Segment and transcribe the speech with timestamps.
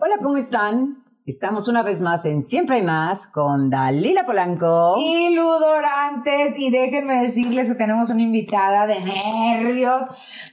[0.00, 1.04] Hola, ¿cómo están?
[1.26, 4.96] Estamos una vez más en Siempre hay más con Dalila Polanco.
[4.98, 10.04] Y ludorantes, y déjenme decirles que tenemos una invitada de nervios,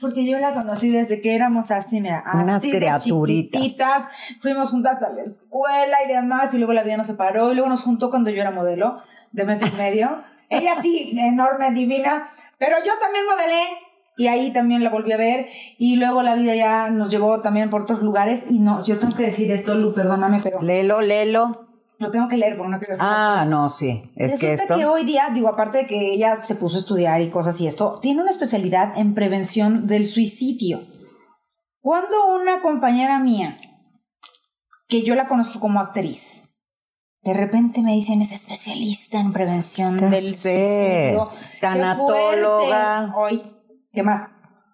[0.02, 3.62] porque yo la conocí desde que éramos así, mira, Unas así criaturitas.
[3.62, 4.10] chiquititas.
[4.42, 7.70] Fuimos juntas a la escuela y demás, y luego la vida nos separó, y luego
[7.70, 10.10] nos juntó cuando yo era modelo, de metro y medio.
[10.50, 12.24] Ella sí, enorme, divina,
[12.58, 13.62] pero yo también modelé.
[14.20, 15.48] Y ahí también la volví a ver.
[15.78, 18.52] Y luego la vida ya nos llevó también por otros lugares.
[18.52, 21.68] Y no, yo tengo que decir esto, Lu, perdóname, pero Lelo, lelo.
[22.00, 24.02] lo tengo que leer porque no quiero Ah, no, sí.
[24.18, 24.76] Es que esto.
[24.76, 27.68] que hoy día, digo, aparte de que ella se puso a estudiar y cosas y
[27.68, 30.82] esto, tiene una especialidad en prevención del suicidio.
[31.80, 33.56] Cuando una compañera mía,
[34.90, 36.50] que yo la conozco como actriz,
[37.24, 40.66] de repente me dicen es especialista en prevención Ya del sé.
[40.66, 41.30] suicidio.
[41.54, 43.14] ¡Qué Tanatóloga.
[43.18, 43.44] Hoy,
[44.00, 44.32] ¿qué más?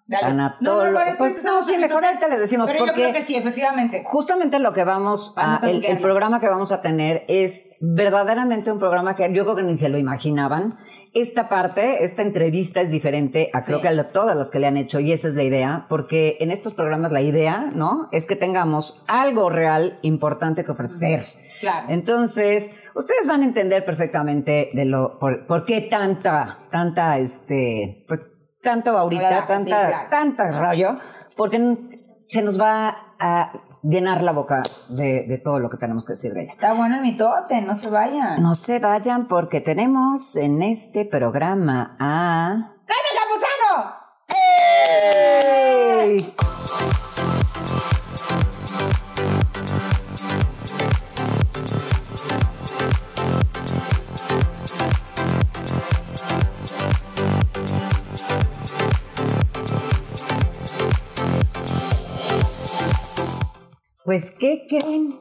[0.08, 3.22] No, no, no, Pues no, sí, mejor ahorita les decimos, Pero yo porque- creo que
[3.22, 4.04] sí, efectivamente.
[4.04, 9.16] Justamente lo que vamos a, el, programa que vamos a tener es verdaderamente un programa
[9.16, 10.78] que yo creo que ni se lo imaginaban.
[11.12, 14.76] Esta parte, esta entrevista es diferente a creo que a todas las que le han
[14.76, 18.08] hecho y esa es la idea, porque en estos programas la idea, ¿no?
[18.12, 21.24] Es que tengamos algo real importante que ofrecer.
[21.58, 21.86] Claro.
[21.88, 28.28] Entonces, ustedes van a entender perfectamente de lo, por, por qué tanta, tanta, este, pues,
[28.66, 30.08] tanto ahorita, sí, tanta, claro.
[30.10, 30.96] tanta rollo,
[31.36, 31.56] porque
[32.26, 36.32] se nos va a llenar la boca de, de todo lo que tenemos que decir
[36.32, 36.52] de ella.
[36.52, 38.42] Está bueno el mitote, no se vayan.
[38.42, 42.74] No se vayan porque tenemos en este programa a...
[42.86, 43.94] ¡Carmen Campuzano!
[46.08, 46.45] ¡Ey!
[64.06, 65.18] Pues, ¿qué creen?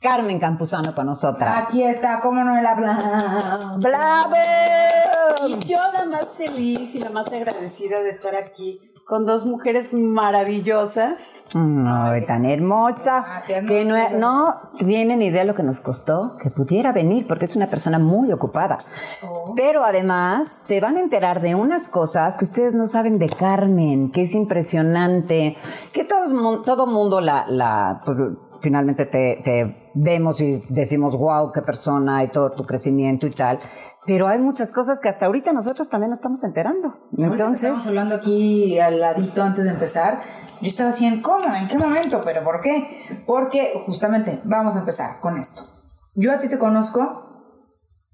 [0.00, 1.66] Carmen Campuzano con nosotras.
[1.68, 3.76] Aquí está, cómo no el habla.
[3.78, 4.36] ¡Bravo!
[5.48, 9.92] Y yo la más feliz y la más agradecida de estar aquí con dos mujeres
[9.92, 11.44] maravillosas.
[11.54, 13.24] No, tan hermosa.
[13.26, 17.56] Gracias, que no, no, tienen idea lo que nos costó que pudiera venir, porque es
[17.56, 18.78] una persona muy ocupada.
[19.56, 24.12] Pero además se van a enterar de unas cosas que ustedes no saben de Carmen,
[24.12, 25.56] que es impresionante,
[25.92, 28.16] que todos, mu- todo mundo la, la pues,
[28.62, 33.58] finalmente te, te vemos y decimos, wow, qué persona y todo tu crecimiento y tal.
[34.06, 36.96] Pero hay muchas cosas que hasta ahorita nosotros también nos estamos enterando.
[37.16, 40.20] Entonces, Estamos hablando aquí al ladito antes de empezar.
[40.60, 42.86] Yo estaba así en cómo, en qué momento, pero ¿por qué?
[43.26, 45.62] Porque justamente vamos a empezar con esto.
[46.14, 47.26] Yo a ti te conozco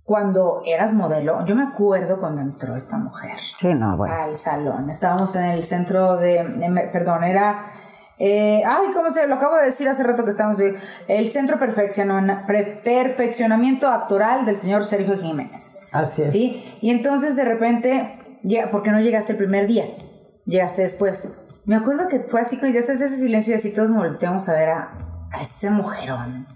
[0.04, 1.44] cuando eras modelo.
[1.46, 4.14] Yo me acuerdo cuando entró esta mujer sí, no, bueno.
[4.14, 4.88] al salón.
[4.90, 7.58] Estábamos en el centro de- perdón, era,
[8.18, 10.58] eh, ay, ¿cómo se lo acabo de decir hace rato que estábamos?
[10.58, 10.74] de-
[11.08, 15.72] el centro perfeccionamiento actoral del señor Sergio Jiménez.
[15.92, 16.32] Así es.
[16.32, 18.18] Sí, y entonces de repente,
[18.72, 19.84] porque no llegaste el primer día,
[20.44, 21.40] llegaste después.
[21.66, 24.52] Me acuerdo que fue así, que ya ese silencio y así todos nos volteamos a
[24.54, 24.90] ver a,
[25.32, 26.46] a ese mujerón.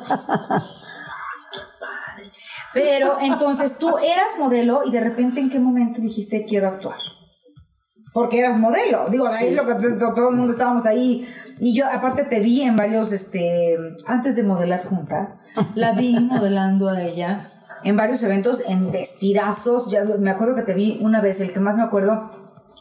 [1.52, 2.32] qué padre.
[2.74, 6.98] Pero entonces tú eras modelo y de repente en qué momento dijiste quiero actuar.
[8.13, 11.28] Porque eras modelo, digo, ahí lo que todo el mundo estábamos ahí.
[11.59, 15.40] Y yo aparte te vi en varios, este, antes de modelar juntas,
[15.75, 17.50] la vi modelando a ella
[17.84, 19.91] en varios eventos, en vestidazos.
[19.91, 22.31] Ya me acuerdo que te vi una vez, el que más me acuerdo,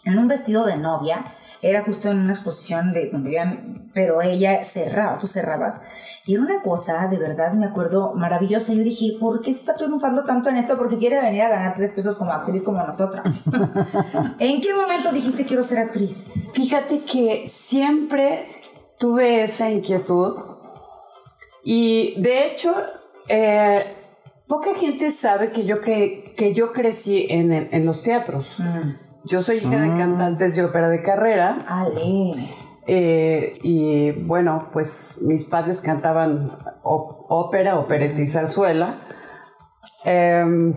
[0.04, 1.24] en un vestido de novia.
[1.62, 5.82] Era justo en una exposición de donde habían, pero ella cerraba, tú cerrabas.
[6.24, 8.72] Y era una cosa, de verdad, me acuerdo, maravillosa.
[8.72, 10.76] Yo dije, ¿por qué se está triunfando tanto en esto?
[10.78, 13.42] Porque quiere venir a ganar tres pesos como actriz como nosotras.
[14.38, 16.30] ¿En qué momento dijiste quiero ser actriz?
[16.54, 18.46] Fíjate que siempre
[18.98, 20.36] tuve esa inquietud
[21.64, 22.72] y de hecho
[23.28, 23.84] eh,
[24.46, 28.58] poca gente sabe que yo, cre- que yo crecí en, en los teatros.
[29.24, 31.64] Yo soy hija de cantantes de ópera de carrera.
[31.68, 32.30] Ale.
[32.86, 38.96] Eh, y bueno, pues mis padres cantaban ópera, opereta y zarzuela.
[40.04, 40.74] Em,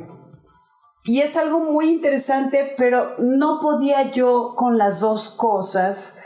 [1.06, 6.20] y es algo muy interesante, pero no podía yo con las dos cosas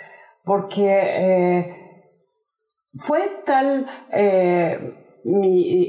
[0.43, 1.75] porque eh,
[2.95, 4.95] fue tal eh,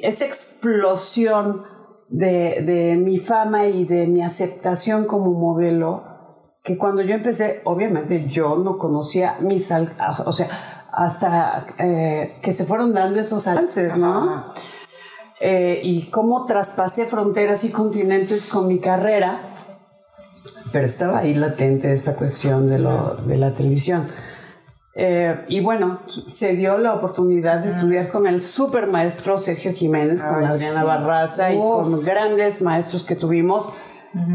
[0.02, 1.62] esa explosión
[2.08, 6.09] de, de mi fama y de mi aceptación como modelo
[6.62, 9.72] que cuando yo empecé, obviamente yo no conocía mis,
[10.24, 10.48] o sea,
[10.92, 14.44] hasta eh, que se fueron dando esos alcances, ¿no?
[15.40, 19.40] Eh, y cómo traspasé fronteras y continentes con mi carrera,
[20.70, 24.06] pero estaba ahí latente esa cuestión de, lo, de la televisión.
[24.94, 30.20] Eh, y bueno, se dio la oportunidad de estudiar con el super maestro Sergio Jiménez,
[30.20, 30.86] con Adriana sí.
[30.86, 33.72] Barraza y con grandes maestros que tuvimos.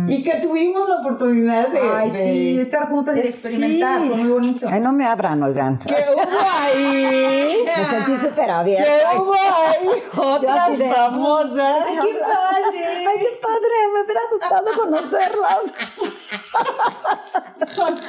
[0.07, 3.33] Y que tuvimos la oportunidad de, Ay, de- sí, de estar juntas y de Sí.
[3.47, 4.67] experimentar, fue muy bonito.
[4.71, 5.77] Ay, no me abran, oigan.
[5.79, 6.21] ¿Qué hubo
[6.61, 7.57] ahí?
[7.65, 9.09] Me sentí súper abierta.
[9.11, 10.03] ¿Qué hubo ahí?
[10.17, 11.83] Otras de- famosas.
[11.87, 12.85] Ay, qué padre.
[12.85, 13.75] Ay, qué padre.
[13.93, 15.73] Me hubiera gustado conocerlas.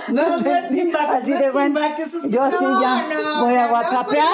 [0.09, 1.81] No, Así no de bueno.
[2.07, 4.25] sí Yo así ya no, voy a no whatsappear.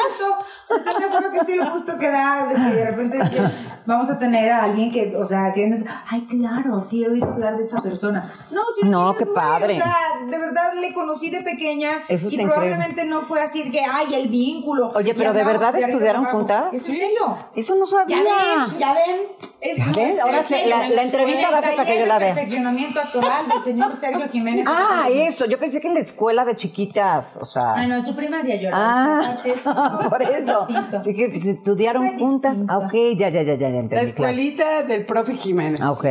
[0.77, 3.51] ¿Estás de acuerdo que sí lo justo que da de que de repente dices,
[3.87, 7.09] vamos a tener a alguien que, o sea, que no es, ay, claro, sí he
[7.09, 8.23] oído hablar de esa persona.
[8.51, 9.75] No, sí, No, qué padre.
[9.75, 9.97] O sea,
[10.29, 14.15] de verdad le conocí de pequeña Eso y probablemente no fue así de que, ay,
[14.15, 14.93] el vínculo.
[14.95, 16.73] Oye, pero ¿de verdad estudiaron juntas?
[16.73, 17.39] ¿Es en serio?
[17.55, 18.17] Eso no sabía.
[18.17, 19.52] Ya ven, ya ven.
[19.65, 19.79] Es.
[20.21, 22.35] Ahora se- la- la entrevista va a ser para que yo la vea.
[22.35, 24.67] perfeccionamiento actoral del señor Sergio Jiménez.
[24.69, 25.47] Ah, eso.
[25.47, 27.39] Yo pensé que en la escuela de chiquitas.
[27.41, 27.75] O sea.
[27.77, 29.23] Ah, no, en su primaria yo Ah,
[30.11, 30.67] por eso.
[31.05, 32.53] Dije, si estudiaron Fue juntas.
[32.59, 32.75] distinto.
[32.75, 33.89] Ah, ok, ya, ya, ya, ya, ya La entendí.
[33.89, 34.07] claro.
[34.07, 35.81] escuelita del profe Jiménez.
[35.81, 36.05] Ok,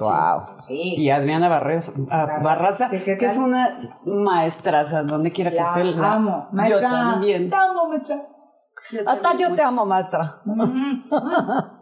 [0.00, 0.42] wow.
[0.66, 0.96] Sí.
[0.98, 3.68] Y Adriana Barres- ah, Barraza, Barraza, ¿qué- qué que es una
[4.04, 5.84] maestraza, donde quiera que esté.
[5.84, 6.48] la- amo.
[6.50, 6.88] Yo Maestra.
[6.90, 7.50] también.
[7.50, 8.16] Te amo, maestra.
[9.06, 10.40] Hasta yo te amo, maestra.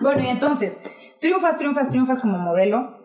[0.00, 0.82] Bueno, y entonces,
[1.20, 2.98] triunfas, triunfas, triunfas como modelo.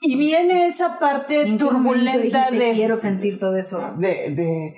[0.00, 3.80] Y viene esa parte ¿En qué momento turbulenta dijiste, de, Quiero sentir todo eso.
[3.98, 4.74] de, de-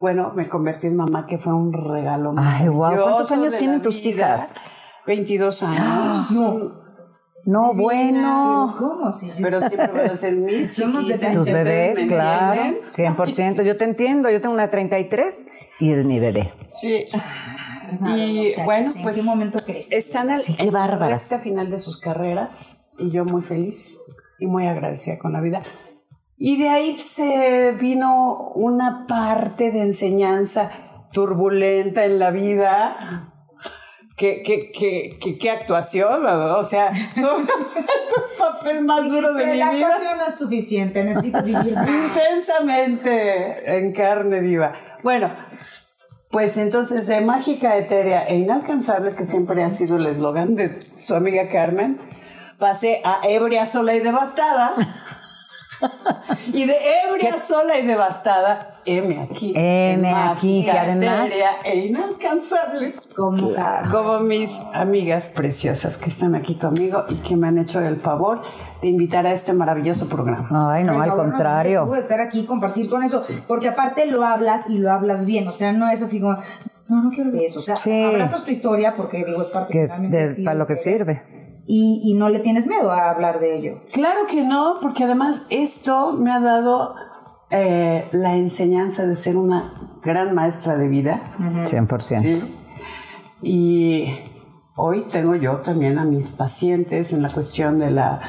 [0.00, 2.32] Bueno, me convertí en mamá, que fue un regalo.
[2.36, 2.96] Ay, guau.
[2.96, 4.34] ¿Cuántos años tienen tus vida.
[4.36, 4.54] hijas?
[5.06, 6.30] 22 años.
[7.44, 8.72] No, bueno.
[8.78, 9.10] ¿Cómo?
[9.12, 12.62] Si, si- Pero siempre van a ser mis Somos de Tus ¿ustedes bebés, me claro.
[12.62, 13.16] entienden?
[13.16, 13.62] 100%.
[13.64, 14.30] Yo te entiendo.
[14.30, 15.48] Yo tengo una 33
[15.80, 16.52] y es mi bebé.
[16.68, 17.04] Sí.
[18.16, 19.58] Y bueno, ¿en pues qué momento
[19.90, 24.00] están al, Sí, en la recta final de sus carreras y yo muy feliz
[24.38, 25.62] y muy agradecida con la vida.
[26.36, 30.70] Y de ahí se vino una parte de enseñanza
[31.12, 33.28] turbulenta en la vida.
[34.16, 39.58] Qué, qué, qué, qué, qué actuación, o sea, son- el papel más duro de mi
[39.58, 39.86] la vida.
[39.88, 41.74] actuación no es suficiente, necesito vivir.
[41.76, 44.72] Intensamente en carne viva.
[45.02, 45.28] Bueno,
[46.32, 51.14] pues entonces de mágica, etérea e inalcanzable, que siempre ha sido el eslogan de su
[51.14, 52.00] amiga Carmen,
[52.58, 54.72] pasé a ebria, sola y devastada.
[56.52, 56.76] Y de
[57.08, 59.52] ebria, sola y devastada, M aquí.
[59.56, 61.30] M aquí, que además-
[61.64, 62.94] e inalcanzable.
[63.16, 63.52] Como
[63.90, 68.42] Como mis amigas preciosas que están aquí conmigo y que me han hecho el favor
[68.80, 70.72] de invitar a este maravilloso programa.
[70.74, 71.84] Ay, no, Por al contrario.
[71.86, 75.46] No estar aquí y compartir con eso, porque aparte lo hablas y lo hablas bien,
[75.46, 76.36] o sea, no es así como,
[76.88, 78.02] no, no quiero de eso, o sea, Sí.
[78.02, 81.22] abrazas tu historia porque digo, es parte Que de- para lo que eres, sirve.
[81.66, 83.80] Y, y no le tienes miedo a hablar de ello.
[83.92, 86.94] Claro que no, porque además esto me ha dado
[87.50, 91.22] eh, la enseñanza de ser una gran maestra de vida.
[91.38, 92.20] 100%.
[92.20, 92.42] Sí.
[93.42, 94.06] Y
[94.76, 98.20] hoy tengo yo también a mis pacientes en la cuestión de, la,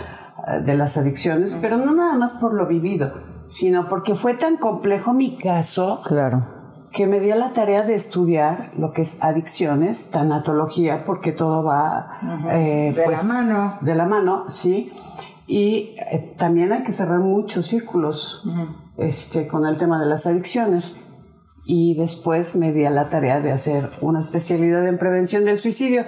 [0.63, 3.13] de las adicciones, pero no nada más por lo vivido,
[3.47, 6.62] sino porque fue tan complejo mi caso Claro.
[6.93, 12.19] Que me dio la tarea de estudiar lo que es adicciones, tanatología, porque todo va
[12.51, 13.73] eh, De la pues, mano.
[13.81, 14.93] De la mano, sí.
[15.47, 18.47] Y eh, también hay que cerrar muchos círculos
[18.97, 20.95] este, con el tema de las adicciones.
[21.65, 26.05] Y después me di a la tarea de hacer una especialidad en prevención del suicidio.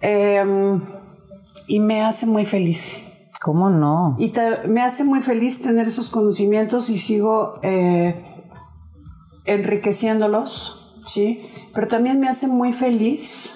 [0.00, 0.80] Em,
[1.66, 3.06] y me hace muy feliz.
[3.42, 4.16] ¿Cómo no?
[4.18, 4.32] Y
[4.68, 8.31] me hace muy feliz tener esos conocimientos y sigo eh,
[9.44, 11.46] enriqueciéndolos, ¿sí?
[11.74, 13.54] Pero también me hace muy feliz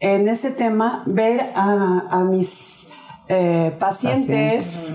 [0.00, 2.92] en ese tema ver a, a mis
[3.28, 4.94] eh, pacientes,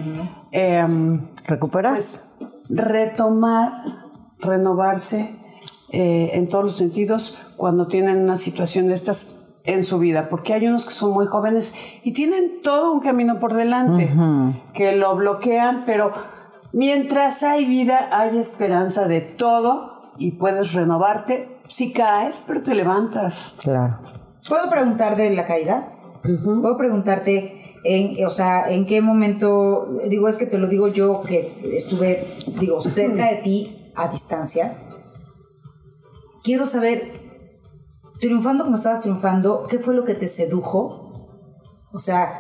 [0.52, 1.94] em, ¿Recuperar?
[1.94, 2.36] pues
[2.70, 3.72] retomar,
[4.40, 5.30] renovarse
[5.92, 10.54] eh, en todos los sentidos cuando tienen una situación de estas en su vida, porque
[10.54, 14.10] hay unos que son muy jóvenes y tienen todo un camino por delante,
[14.74, 16.12] que lo bloquean, pero
[16.74, 21.50] mientras hay vida hay esperanza de todo y puedes renovarte.
[21.68, 23.56] Si caes, pero te levantas.
[23.62, 24.00] Claro.
[24.48, 25.88] ¿Puedo preguntar de la caída?
[26.22, 29.88] ¿Puedo preguntarte En, o sea, ¿en qué momento?
[30.08, 32.28] Digo, es que te lo digo yo que estuve,
[32.60, 34.76] digo, cerca de ti a distancia.
[36.44, 37.12] Quiero saber,
[38.20, 41.30] triunfando como estabas triunfando, ¿qué fue lo que te sedujo?
[41.92, 42.32] O sea,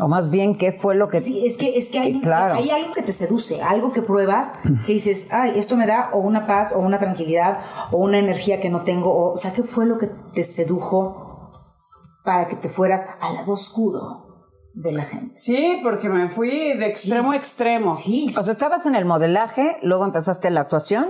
[0.00, 1.22] o más bien, ¿qué fue lo que...
[1.22, 4.54] Sí, es que, es que hay, hay algo que te seduce, algo que pruebas,
[4.86, 7.58] que dices, ay, esto me da o una paz, o una tranquilidad,
[7.92, 11.52] o una energía que no tengo, o, o sea, ¿qué fue lo que te sedujo
[12.24, 14.26] para que te fueras al lado oscuro?
[14.72, 15.34] de la gente.
[15.34, 17.96] Sí, porque me fui de extremo a extremo.
[17.96, 18.32] Sí.
[18.38, 21.08] O sea, estabas en el modelaje, luego empezaste la actuación.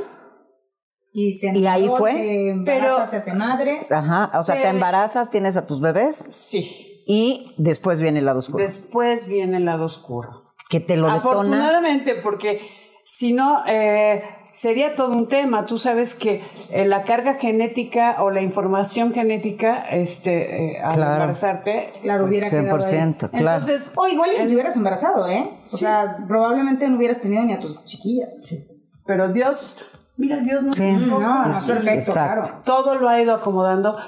[1.13, 2.13] Y, se y ahí fue.
[2.13, 3.87] Se pero se hace madre.
[3.91, 6.27] Ajá, o sea, te embarazas, tienes a tus bebés.
[6.31, 6.90] Sí.
[7.13, 8.63] Y después viene el lado oscuro.
[8.63, 10.45] Después viene el lado oscuro.
[10.69, 11.19] Que te lo detona.
[11.19, 12.61] Afortunadamente, porque
[13.03, 15.67] si no, eh, sería todo un tema.
[15.67, 16.41] Tú sabes que
[16.71, 22.51] eh, la carga genética o la información genética, este, eh, al embarazarte, claro, hubiera 100%,
[22.51, 23.41] quedado ahí.
[23.41, 23.61] claro.
[23.61, 25.51] Entonces, o igual te hubieras embarazado, ¿eh?
[25.73, 28.41] O sea, probablemente no hubieras tenido ni a tus chiquillas.
[28.41, 28.69] Sí.
[29.05, 29.85] Pero Dios,
[30.17, 30.93] mira, Dios no, sí.
[30.93, 32.45] no, no, es perfecto, claro.
[32.63, 33.99] Todo lo ha ido acomodando.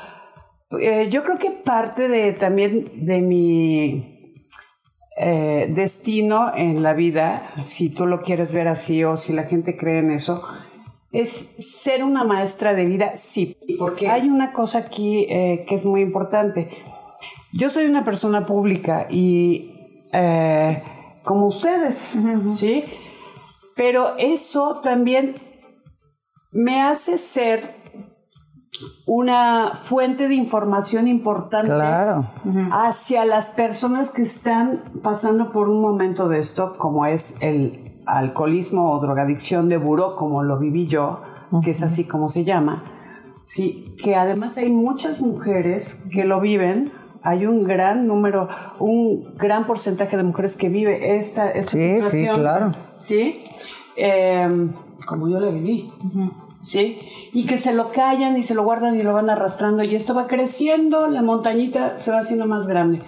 [0.80, 4.38] Eh, yo creo que parte de también de mi
[5.18, 9.76] eh, destino en la vida, si tú lo quieres ver así o si la gente
[9.76, 10.42] cree en eso,
[11.12, 15.84] es ser una maestra de vida, sí, porque hay una cosa aquí eh, que es
[15.84, 16.70] muy importante.
[17.52, 19.68] Yo soy una persona pública y
[21.22, 22.18] como ustedes,
[22.58, 22.84] ¿sí?
[23.76, 25.34] Pero eso también
[26.52, 27.81] me hace ser
[29.06, 31.72] una fuente de información importante
[32.70, 38.92] hacia las personas que están pasando por un momento de esto, como es el alcoholismo
[38.92, 41.20] o drogadicción de buró, como lo viví yo,
[41.62, 42.82] que es así como se llama.
[43.44, 46.92] Sí, que además hay muchas mujeres que lo viven.
[47.24, 48.48] Hay un gran número,
[48.80, 52.34] un gran porcentaje de mujeres que vive esta, esta situación.
[52.34, 52.72] Sí, claro.
[52.98, 53.44] Sí,
[53.96, 54.72] em,
[55.06, 55.92] como yo la viví.
[56.62, 56.98] ¿Sí?
[57.32, 60.14] Y que se lo callan y se lo guardan y lo van arrastrando y esto
[60.14, 63.02] va creciendo, la montañita se va haciendo más grande.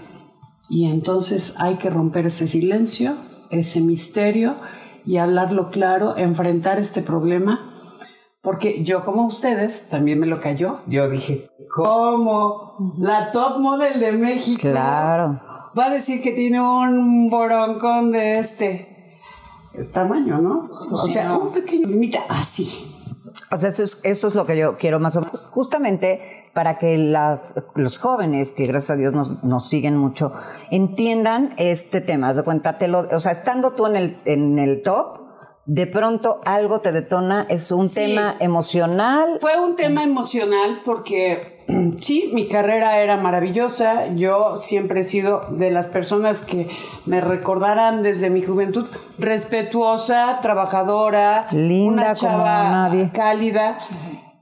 [0.68, 3.14] Y entonces hay que romper ese silencio,
[3.50, 4.56] ese misterio
[5.06, 7.70] y hablarlo claro, enfrentar este problema.
[8.42, 10.80] Porque yo como ustedes, también me lo cayó.
[10.86, 12.74] Yo dije, ¿cómo?
[12.98, 14.60] La top model de México.
[14.60, 15.40] Claro.
[15.78, 19.18] Va a decir que tiene un boroncón de este
[19.92, 20.68] tamaño, ¿no?
[20.90, 22.93] o sea, un pequeño limita así.
[23.54, 25.46] O sea, eso es, eso es lo que yo quiero más o menos.
[25.50, 27.42] Justamente para que las,
[27.74, 30.32] los jóvenes, que gracias a Dios nos, nos siguen mucho,
[30.70, 32.28] entiendan este tema.
[32.28, 35.20] Haz de cuenta, te lo, o sea, estando tú en el, en el top,
[35.66, 39.38] de pronto algo te detona, es un tema emocional.
[39.40, 41.53] Fue un tema emocional porque
[42.00, 44.08] sí, mi carrera era maravillosa.
[44.14, 46.68] Yo siempre he sido de las personas que
[47.06, 53.10] me recordarán desde mi juventud respetuosa, trabajadora, linda, una chava nadie.
[53.12, 53.78] cálida.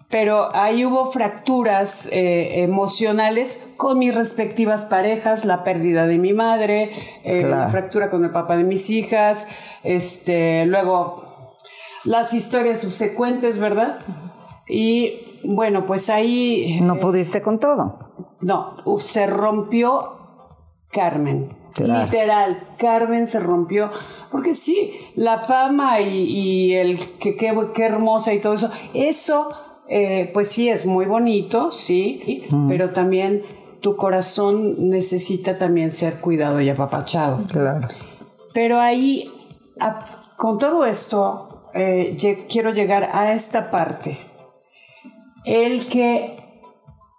[0.09, 6.91] Pero ahí hubo fracturas eh, emocionales con mis respectivas parejas, la pérdida de mi madre,
[7.25, 9.49] eh, la fractura con el papá de mis hijas,
[9.85, 11.25] este, luego
[12.05, 14.01] las historias subsecuentes, ¿verdad?
[14.69, 16.79] Y bueno, pues ahí...
[16.83, 17.99] No pudiste con todo.
[18.41, 20.19] No, se rompió
[20.91, 21.49] Carmen.
[21.79, 23.91] Literal, Carmen se rompió.
[24.31, 29.49] Porque sí, la fama y, el que qué hermosa y todo eso, eso
[29.89, 33.43] eh, pues sí es muy bonito, sí, pero también
[33.81, 37.41] tu corazón necesita también ser cuidado y apapachado.
[37.51, 37.89] Claro.
[38.55, 39.31] Pero ahí,
[40.37, 42.17] con todo esto, eh,
[42.49, 44.19] quiero llegar a esta parte
[45.45, 46.37] el que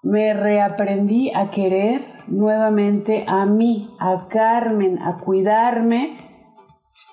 [0.03, 6.17] me reaprendí a querer nuevamente a mí, a Carmen, a cuidarme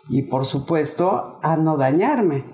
[0.08, 2.44] y por supuesto a no dañarme.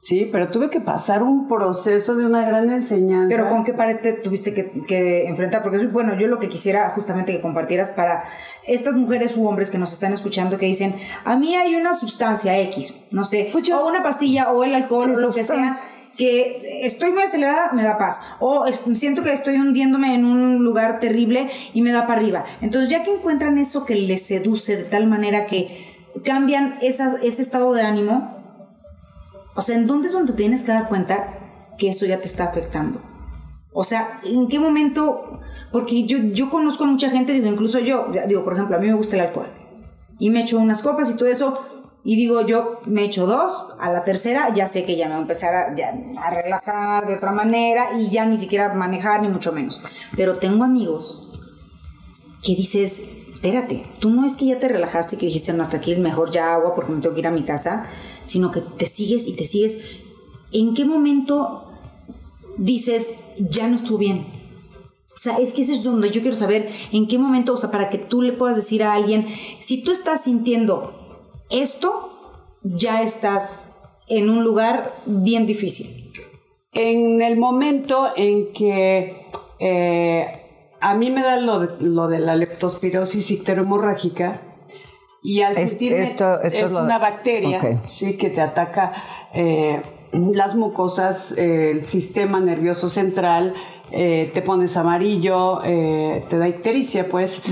[0.00, 3.28] Sí, pero tuve que pasar un proceso de una gran enseñanza.
[3.28, 5.62] Pero ¿con qué pared te tuviste que, enfrentar?
[5.62, 8.22] Porque bueno, yo lo que quisiera justamente que compartieras para
[8.64, 12.56] estas mujeres u hombres que nos están escuchando que dicen, a mí hay una sustancia
[12.60, 15.74] X, no sé, o una pastilla o el alcohol o lo que sea
[16.18, 18.22] que estoy muy acelerada, me da paz.
[18.40, 22.44] O siento que estoy hundiéndome en un lugar terrible y me da para arriba.
[22.60, 25.86] Entonces, ya que encuentran eso que les seduce de tal manera que
[26.24, 28.36] cambian ese estado de ánimo,
[29.54, 31.24] o sea, ¿en dónde es donde tienes que dar cuenta
[31.78, 33.00] que eso ya te está afectando?
[33.72, 35.40] O sea, ¿en qué momento?
[35.70, 38.88] Porque yo, yo conozco a mucha gente, digo, incluso yo, digo, por ejemplo, a mí
[38.88, 39.46] me gusta el alcohol.
[40.18, 41.62] Y me echo unas copas y todo eso,
[42.04, 45.18] y digo, yo me echo dos, a la tercera ya sé que ya me voy
[45.18, 49.82] a empezar a, relajar de otra manera y ya ni siquiera manejar, ni mucho menos.
[50.16, 51.40] Pero tengo amigos
[52.42, 53.02] que dices,
[53.32, 56.54] espérate, tú no es que ya te relajaste que dijiste, no, hasta aquí mejor ya
[56.54, 57.84] agua porque me tengo que ir a mi casa,
[58.24, 59.78] sino que te sigues y te sigues.
[60.52, 61.70] ¿En qué momento
[62.56, 64.24] dices, ya no estuvo bien?
[65.14, 67.72] O sea, es que ese es donde yo quiero saber en qué momento, o sea,
[67.72, 69.26] para que tú le puedas decir a alguien,
[69.58, 71.07] si tú estás sintiendo
[71.50, 72.10] esto,
[72.62, 75.88] ya estás en un lugar bien difícil.
[76.72, 79.26] En el momento en que
[79.60, 80.28] eh,
[80.80, 84.40] a mí me da lo de, lo de la leptospirosis icterohemorrágica
[85.22, 88.92] y al Es- sentirme esto- esto es es lo- una bacteria sí que te ataca
[89.34, 93.52] eh, las mucosas, eh, el sistema nervioso central,
[93.90, 97.42] eh, te pones amarillo, eh, te da ictericia, pues.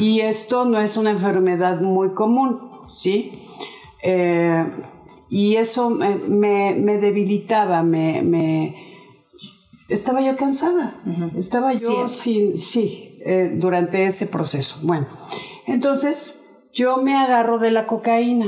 [0.00, 3.32] Y esto no es una enfermedad muy común, ¿sí?
[4.02, 4.64] Eh,
[5.30, 8.76] y eso me, me- me debilitaba, me, me-
[9.88, 10.94] estaba yo cansada,
[11.36, 14.78] estaba yo sin, sí, eh, durante ese proceso.
[14.82, 15.06] Bueno,
[15.66, 16.40] entonces
[16.72, 18.46] yo me agarro de la cocaína.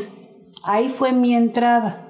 [0.64, 2.05] Ahí fue mi entrada.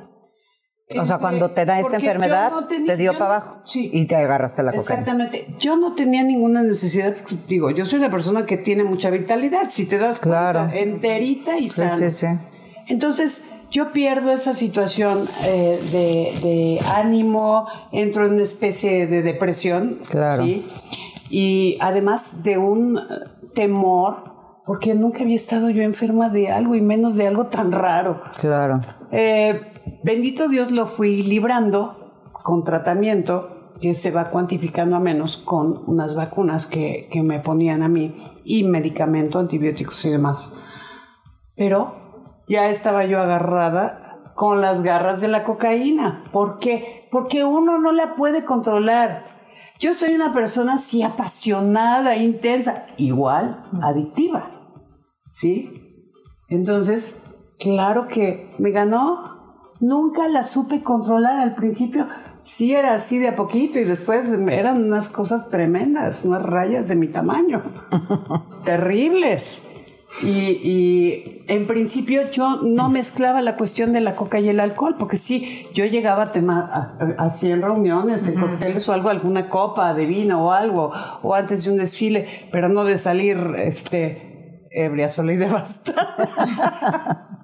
[0.98, 3.90] O sea, cuando te da esta enfermedad, no tenía- te dio para no- abajo sí.
[3.92, 4.82] y te agarraste la cocaína.
[5.00, 5.46] Exactamente.
[5.58, 7.12] Yo no tenía ninguna necesidad,
[7.48, 10.60] digo, yo soy una persona que tiene mucha vitalidad, si te das Claro.
[10.60, 11.96] cuenta, enterita y sana.
[11.96, 12.26] sí, sí.
[12.86, 19.98] Entonces, yo pierdo esa situación eh, de, de ánimo, entro en una especie de depresión.
[20.08, 20.46] Claro.
[21.30, 23.02] Y además de un eh,
[23.56, 28.22] temor, porque nunca había estado yo enferma de algo y menos de algo tan raro.
[28.40, 28.80] Claro.
[29.10, 29.60] Eh,
[30.06, 36.14] bendito Dios lo fui librando con tratamiento que se va cuantificando a menos con unas
[36.14, 40.56] vacunas que, que me ponían a mí y medicamento, antibióticos y demás.
[41.56, 41.96] Pero
[42.46, 46.22] ya estaba yo agarrada con las garras de la cocaína.
[46.30, 47.08] ¿Por qué?
[47.10, 49.24] Porque uno no la puede controlar.
[49.80, 54.48] Yo soy una persona así apasionada, intensa, igual adictiva.
[55.32, 56.04] ¿Sí?
[56.48, 57.24] Entonces,
[57.58, 59.35] claro que me ganó.
[59.80, 62.06] Nunca la supe controlar al principio.
[62.42, 66.94] Sí era así de a poquito y después eran unas cosas tremendas, unas rayas de
[66.94, 67.62] mi tamaño.
[68.64, 69.62] Terribles.
[70.22, 70.28] Y,
[70.62, 75.18] y en principio yo no mezclaba la cuestión de la coca y el alcohol, porque
[75.18, 79.92] sí, yo llegaba a tema, a- así en reuniones, en cócteles o algo, alguna copa
[79.92, 80.90] de vino o algo,
[81.22, 87.28] o antes de un desfile, pero no de salir este, ebria, sola y devastada.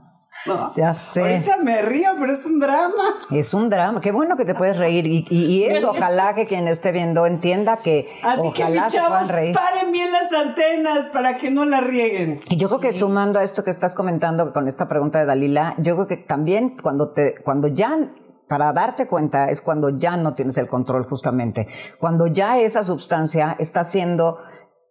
[0.47, 0.73] No.
[0.77, 1.21] Ya sé.
[1.21, 3.05] Ahorita me río, pero es un drama.
[3.31, 4.01] Es un drama.
[4.01, 5.07] Qué bueno que te puedes reír.
[5.07, 9.29] Y, y- y eso, ojalá que quien esté viendo entienda que Así que mis chavos,
[9.29, 9.55] reír.
[9.55, 12.41] paren bien las antenas para que no la rieguen.
[12.49, 15.75] Y yo creo que sumando a esto que estás comentando con esta pregunta de Dalila,
[15.79, 17.97] yo creo que también cuando te, cuando ya
[18.49, 23.57] para darte cuenta es cuando ya no tienes el control justamente, cuando ya esa sustancia
[23.59, 24.39] está haciendo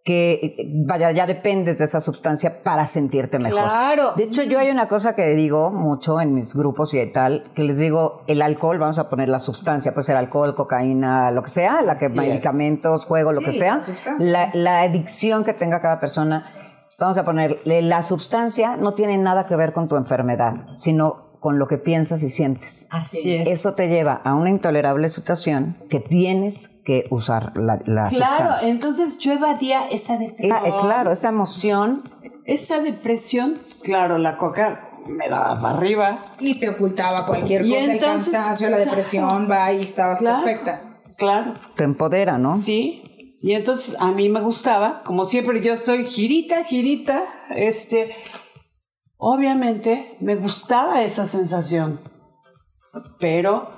[0.03, 0.55] que
[0.87, 3.61] vaya ya dependes de esa sustancia para sentirte mejor.
[3.61, 4.13] Claro.
[4.15, 7.63] De hecho, yo hay una cosa que digo mucho en mis grupos y tal, que
[7.63, 11.49] les digo, el alcohol, vamos a poner la sustancia, puede ser alcohol, cocaína, lo que
[11.49, 12.27] sea, la que Así es.
[12.27, 13.79] medicamentos, juego, lo que sea,
[14.17, 16.51] la, la adicción que tenga cada persona,
[16.97, 21.59] vamos a ponerle, la sustancia no tiene nada que ver con tu enfermedad, sino con
[21.59, 22.87] lo que piensas y sientes.
[22.91, 23.47] Así es.
[23.49, 28.69] Eso te lleva a una intolerable situación que tienes que usar la, la Claro, sustancia.
[28.69, 30.51] entonces yo evadía esa depresión.
[30.53, 32.01] Ah, eh, claro, esa emoción
[32.45, 36.19] Esa depresión, claro, la coca me daba para arriba.
[36.39, 40.43] Y te ocultaba cualquier Y cosa, entonces, el cansancio, la depresión, va y estabas Claro.
[40.43, 40.81] perfecta.
[41.17, 41.53] Claro.
[41.75, 42.55] te empodera, ¿no?
[42.55, 43.03] Sí.
[43.41, 47.23] Y entonces a mí me gustaba, como siempre yo estoy girita, girita,
[47.55, 48.15] este,
[49.23, 51.99] obviamente me gustaba esa sensación,
[53.19, 53.69] pero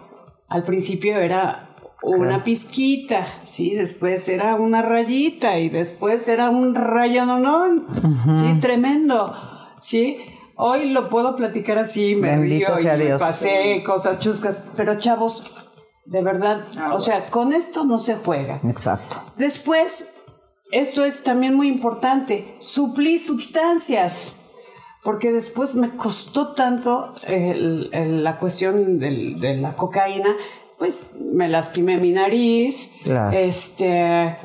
[0.48, 7.86] al principio era una pizquita, sí, después era una rayita y después era un rayononón,
[8.32, 9.36] sí, tremendo,
[9.80, 10.18] sí.
[10.56, 13.20] Hoy lo puedo platicar así, me Bendito río sea y me Dios.
[13.20, 15.44] pasé cosas chuscas, pero chavos,
[16.06, 16.62] de verdad,
[16.94, 18.62] o sea, con esto no se juega.
[18.64, 19.22] Exacto.
[19.36, 20.14] Después,
[20.72, 24.36] esto es también muy importante, suplir sustancias,
[25.04, 30.30] porque después me costó tanto el- el- la cuestión del- de la cocaína,
[30.78, 33.38] pues me lastimé mi nariz, Claro.
[33.38, 34.38] este,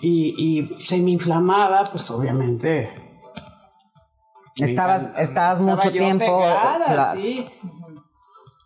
[0.00, 0.34] y,
[0.68, 2.90] y se me inflamaba, pues obviamente.
[4.60, 6.24] me Estabas, estabas estaba mucho tiempo.
[6.24, 7.20] pegada, claro.
[7.20, 7.46] sí.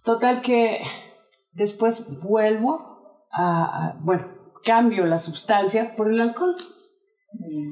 [0.04, 0.80] Total que
[1.52, 4.26] después vuelvo a, a- bueno,
[4.64, 6.56] cambio la sustancia por el alcohol.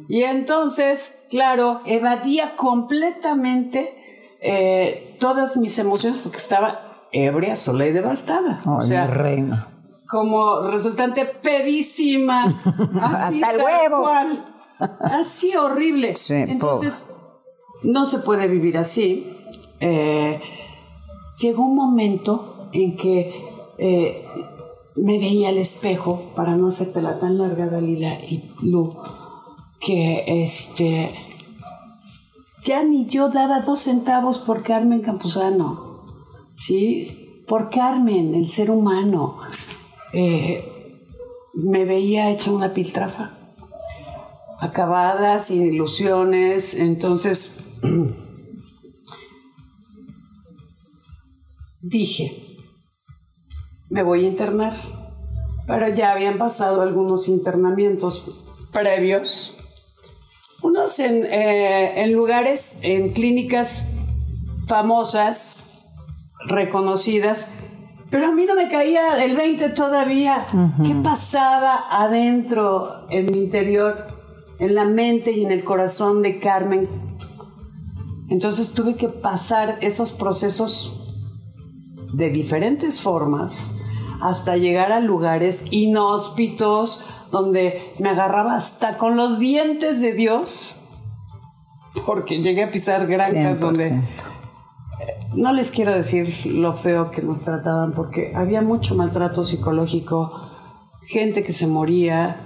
[0.09, 6.81] Y entonces, claro, evadía completamente eh, todas mis emociones porque estaba
[7.13, 8.61] ebria, sola y devastada.
[8.67, 9.69] o sea, mi reina.
[10.09, 12.45] como resultante pedísima.
[13.01, 14.03] así, Hasta el huevo.
[14.03, 14.45] cual.
[15.03, 16.17] así horrible.
[16.17, 17.09] Sí, Entonces,
[17.83, 19.27] no se puede vivir así.
[19.81, 20.41] Eh,
[21.39, 23.35] llegó un momento en que
[23.79, 24.25] eh,
[24.97, 28.95] me veía al espejo, para no hacerte tan larga, Dalila y Lu,
[29.81, 31.11] que este
[32.65, 36.05] ya ni yo daba dos centavos por Carmen Campuzano,
[36.55, 37.43] ¿sí?
[37.49, 39.39] Por Carmen, el ser humano.
[40.13, 40.65] Eh,
[41.55, 43.33] me veía hecha una piltrafa,
[44.61, 47.57] acabada, sin ilusiones, entonces
[51.81, 52.33] dije,
[53.89, 54.75] me voy a internar,
[55.67, 59.57] pero ya habían pasado algunos internamientos previos,
[60.63, 63.89] unos en, eh, en lugares, en clínicas
[64.67, 65.65] famosas,
[66.47, 67.51] reconocidas,
[68.11, 70.47] pero a mí no me caía el 20 todavía.
[70.85, 74.07] ¿Qué pasaba adentro, en mi interior,
[74.59, 76.89] en la mente y en el corazón de Carmen?
[78.29, 80.93] Entonces tuve que pasar esos procesos
[82.13, 83.75] de diferentes formas
[84.21, 90.77] hasta llegar a lugares inhóspitos donde me agarraba hasta con los dientes de Dios,
[92.07, 94.01] porque llegué a pisar granjas donde
[95.35, 100.33] no les quiero decir lo feo que nos trataban porque había mucho maltrato psicológico,
[101.03, 102.37] gente que se moría,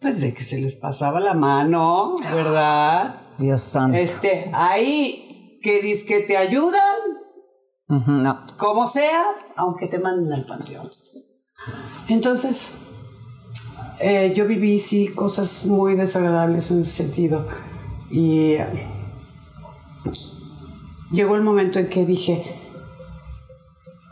[0.00, 3.16] pues de que se les pasaba la mano, ¿verdad?
[3.38, 3.96] Dios santo.
[3.96, 6.80] Este, ahí que que te ayudan,
[7.88, 8.46] no.
[8.56, 9.24] como sea,
[9.56, 10.88] aunque te manden al panteón.
[12.08, 12.74] Entonces,
[14.00, 17.46] eh, yo viví sí cosas muy desagradables en ese sentido
[18.10, 18.56] y
[21.12, 22.42] llegó el momento en que dije,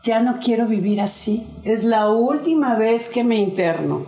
[0.02, 4.06] ya no quiero vivir así, es la última vez que me interno.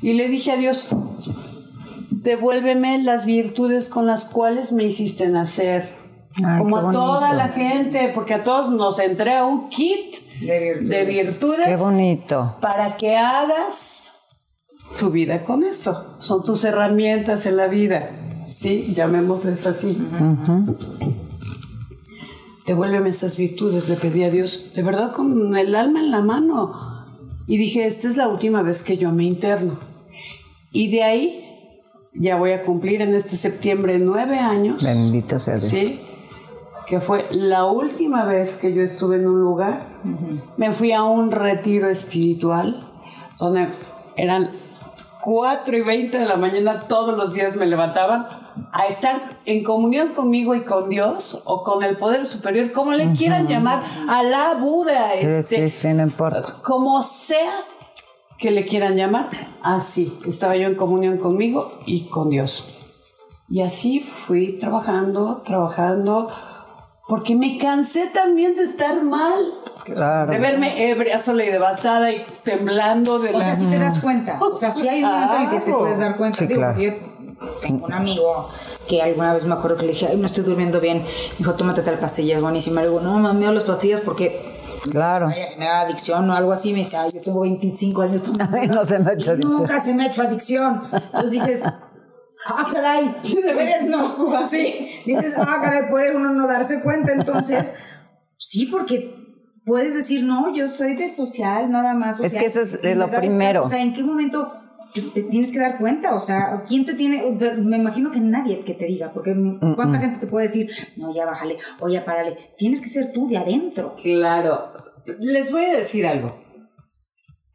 [0.00, 0.86] Y le dije a Dios,
[2.10, 5.88] devuélveme las virtudes con las cuales me hiciste nacer.
[6.58, 10.88] como a toda la gente, porque a todos nos entrega un kit de virtudes.
[10.88, 11.66] de virtudes.
[11.66, 12.56] Qué bonito.
[12.60, 14.17] Para que hagas
[14.98, 16.16] tu vida con eso.
[16.18, 18.10] Son tus herramientas en la vida.
[18.48, 19.96] Sí, llamémosles así
[22.68, 27.06] devuélveme esas virtudes, le pedí a Dios, de verdad con el alma en la mano.
[27.46, 29.72] Y dije, esta es la última vez que yo me interno.
[30.70, 31.44] Y de ahí
[32.12, 34.84] ya voy a cumplir en este septiembre nueve años.
[34.84, 35.70] Bendito sea Dios.
[35.70, 35.98] Sí,
[36.86, 39.86] que fue la última vez que yo estuve en un lugar.
[40.58, 42.86] Me fui a un retiro espiritual
[43.38, 43.68] donde
[44.16, 44.50] eran
[45.24, 48.26] 4 y 20 de la mañana todos los días me levantaban
[48.72, 53.12] a estar en comunión conmigo y con Dios o con el poder superior, como le
[53.12, 56.56] quieran llamar, a la Buda, este, sí, sí, no importa.
[56.62, 57.52] Como sea
[58.38, 59.28] que le quieran llamar,
[59.62, 62.66] así estaba yo en comunión conmigo y con Dios.
[63.48, 66.28] Y así fui trabajando, trabajando,
[67.08, 69.44] porque me cansé también de estar mal.
[69.94, 70.30] Claro.
[70.30, 74.38] De verme ebria, sola y devastada y temblando de o sea, si te das cuenta.
[74.40, 76.38] O sea, si hay un momento en que te puedes dar cuenta.
[76.38, 76.78] Sí, claro
[77.62, 78.50] tengo un amigo
[78.88, 81.04] que alguna vez me acuerdo que le dije, ay, no estoy durmiendo bien.
[81.38, 82.80] dijo, tómate tal pastilla, es buenísima.
[82.80, 84.58] Le digo, no, me miedo las pastillas porque
[84.90, 85.28] Claro.
[85.28, 86.72] Me da adicción o algo así.
[86.72, 89.58] Me dice, ay, yo tengo 25 años Ay, no se me ha hecho adicción.
[89.58, 90.82] Nunca se me ha hecho adicción.
[90.92, 91.64] Entonces dices,
[92.46, 94.16] ah, caray, puedes no.
[94.46, 94.92] Sí.
[95.06, 97.12] Dices, ah, caray, puede uno no darse cuenta.
[97.12, 97.74] Entonces,
[98.36, 99.27] sí, porque
[99.68, 102.18] puedes decir, no, yo soy de social, nada más.
[102.20, 103.62] es que eso es lo primero.
[103.62, 104.50] o sea, ¿en qué momento
[105.14, 107.22] te tienes que dar cuenta, o sea, ¿quién te tiene?
[107.62, 109.36] Me imagino que nadie que te diga, porque
[109.76, 112.36] ¿cuánta gente te puede decir, no, ya bájale, o ya párale?
[112.56, 113.94] Tienes que ser tú de adentro.
[114.02, 114.68] Claro.
[115.20, 116.36] Les voy a decir algo.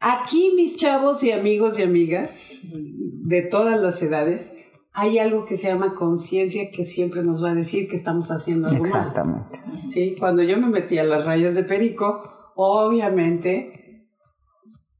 [0.00, 4.56] Aquí, mis chavos y amigos y amigas de todas las edades,
[4.94, 8.68] hay algo que se llama conciencia que siempre nos va a decir que estamos haciendo
[8.68, 9.58] algo Exactamente.
[9.86, 13.84] Sí, cuando yo me metí a las rayas de perico, obviamente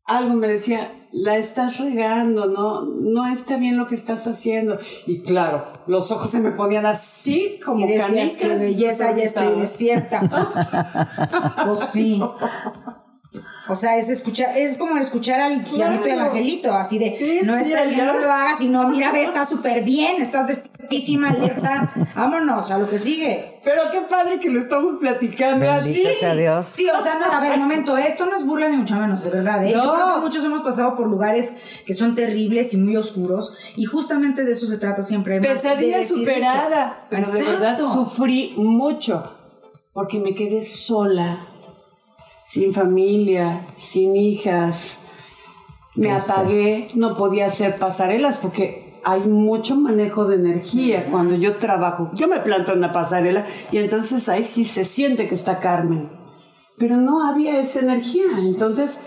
[0.05, 4.79] algo me decía, la estás regando, no, no está bien lo que estás haciendo.
[5.07, 8.37] Y claro, los ojos se me ponían así como y canicas.
[8.37, 10.21] que belleza, ya estoy despierta.
[11.67, 12.21] pues sí.
[13.67, 16.07] O sea, es escuchar, es como escuchar al claro.
[16.07, 19.47] y al angelito, así de, no está bien, no lo hagas, sino mira, ve, está
[19.47, 20.63] súper bien, estás de
[21.27, 23.59] alerta, vámonos a lo que sigue.
[23.65, 26.19] Pero qué padre que lo estamos platicando Bendito así.
[26.21, 26.67] Sea Dios.
[26.67, 29.25] Sí, o sea, no, a ver, un momento, esto no es burla ni mucho menos,
[29.25, 29.73] de verdad, ¿eh?
[29.75, 30.21] No.
[30.21, 34.67] muchos hemos pasado por lugares que son terribles y muy oscuros, y justamente de eso
[34.67, 35.41] se trata siempre.
[35.41, 39.23] Pesadilla superada, pero de verdad sufrí mucho,
[39.95, 41.39] porque me quedé sola
[42.45, 45.01] sin familia, sin hijas.
[45.95, 52.11] Me apagué, no podía hacer pasarelas porque hay mucho manejo de energía cuando yo trabajo.
[52.15, 56.09] Yo me planto en la pasarela y entonces ahí sí se siente que está Carmen.
[56.79, 58.25] Pero no había esa energía.
[58.39, 59.05] Entonces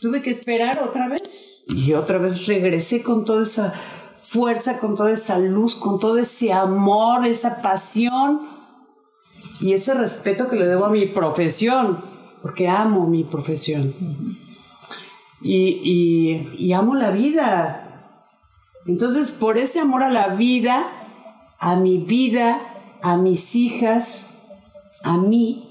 [0.00, 1.62] tuve que esperar otra vez.
[1.68, 3.72] Y otra vez regresé con toda esa
[4.18, 8.40] fuerza, con toda esa luz, con todo ese amor, esa pasión
[9.60, 11.98] y ese respeto que le debo a mi profesión,
[12.42, 13.94] porque amo mi profesión.
[15.42, 18.12] y, y amo la vida.
[18.86, 20.86] Entonces, por ese amor a la vida,
[21.58, 22.60] a mi vida,
[23.02, 24.26] a mis hijas,
[25.02, 25.66] a mí,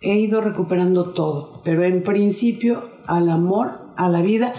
[0.00, 4.54] he ido recuperando todo, pero en principio al amor, a la vida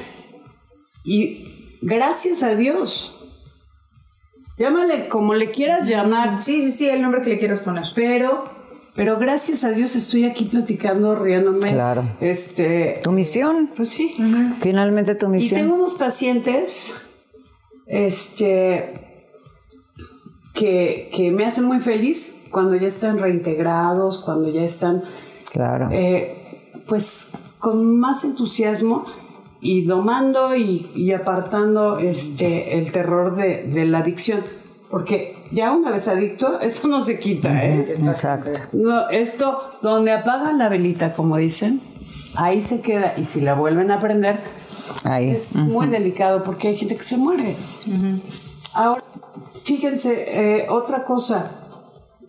[1.03, 1.45] y
[1.81, 3.17] gracias a Dios.
[4.57, 6.43] Llámale como le quieras llamar.
[6.43, 7.85] Sí, sí, sí, el nombre que le quieras poner.
[7.95, 8.43] Pero,
[8.95, 11.69] pero gracias a Dios estoy aquí platicando, riéndome.
[11.71, 12.03] Claro.
[12.19, 12.99] Este.
[13.03, 13.69] Tu misión.
[13.75, 14.13] Pues sí.
[14.61, 15.61] Finalmente tu Y misión.
[15.61, 16.95] tengo unos pacientes,
[17.87, 19.25] este,
[20.53, 25.03] que, que me hacen muy feliz cuando ya están reintegrados, cuando ya están,
[25.51, 25.89] Claro.
[25.91, 26.35] eh,
[26.87, 29.05] pues, con más entusiasmo
[29.61, 34.41] y domando y, y apartando este, el terror de, de la adicción.
[34.89, 37.91] Porque ya una vez adicto, eso no se quita, ¿eh?
[38.05, 38.51] Exacto.
[38.73, 41.81] No, esto, donde apagan la velita, como dicen,
[42.35, 43.13] ahí se queda.
[43.17, 44.39] Y si la vuelven a prender,
[45.03, 45.29] Ahí.
[45.29, 47.55] es muy delicado porque hay gente que se muere.
[48.73, 49.03] Ahora,
[49.63, 51.51] fíjense, eh, otra cosa,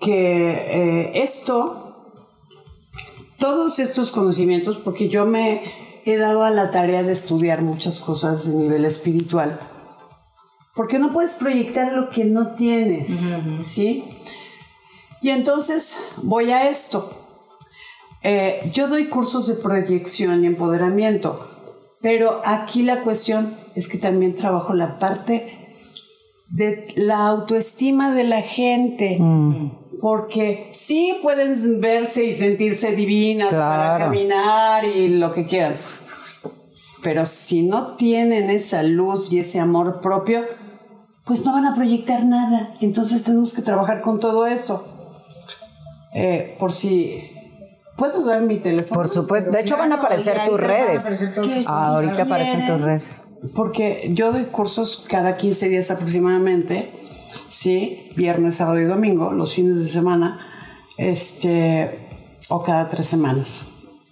[0.01, 1.95] que eh, esto,
[3.39, 5.63] todos estos conocimientos, porque yo me
[6.05, 9.59] he dado a la tarea de estudiar muchas cosas de nivel espiritual,
[10.75, 13.09] porque no puedes proyectar lo que no tienes,
[13.63, 14.05] ¿sí?
[15.21, 17.11] Y entonces voy a esto.
[18.23, 21.49] Eh, yo doy cursos de proyección y empoderamiento,
[22.01, 25.59] pero aquí la cuestión es que también trabajo la parte
[26.49, 29.19] de la autoestima de la gente.
[30.01, 35.77] Porque sí pueden verse y sentirse divinas para caminar y lo que quieran.
[37.03, 40.45] Pero si no tienen esa luz y ese amor propio,
[41.25, 42.71] pues no van a proyectar nada.
[42.81, 44.85] Entonces tenemos que trabajar con todo eso.
[46.15, 47.33] Eh, por si
[47.97, 48.93] puedo dar mi teléfono.
[48.93, 49.51] Por supuesto.
[49.51, 51.07] De hecho, van a aparecer tus ahorita van a redes.
[51.07, 53.23] aparecer Ahorita aparecen tus redes.
[53.55, 56.91] Porque yo doy cursos cada 15 días aproximadamente,
[57.49, 58.11] ¿sí?
[58.17, 60.39] Viernes, sábado y domingo, los fines de semana,
[60.97, 61.91] este,
[62.49, 63.67] o cada tres semanas.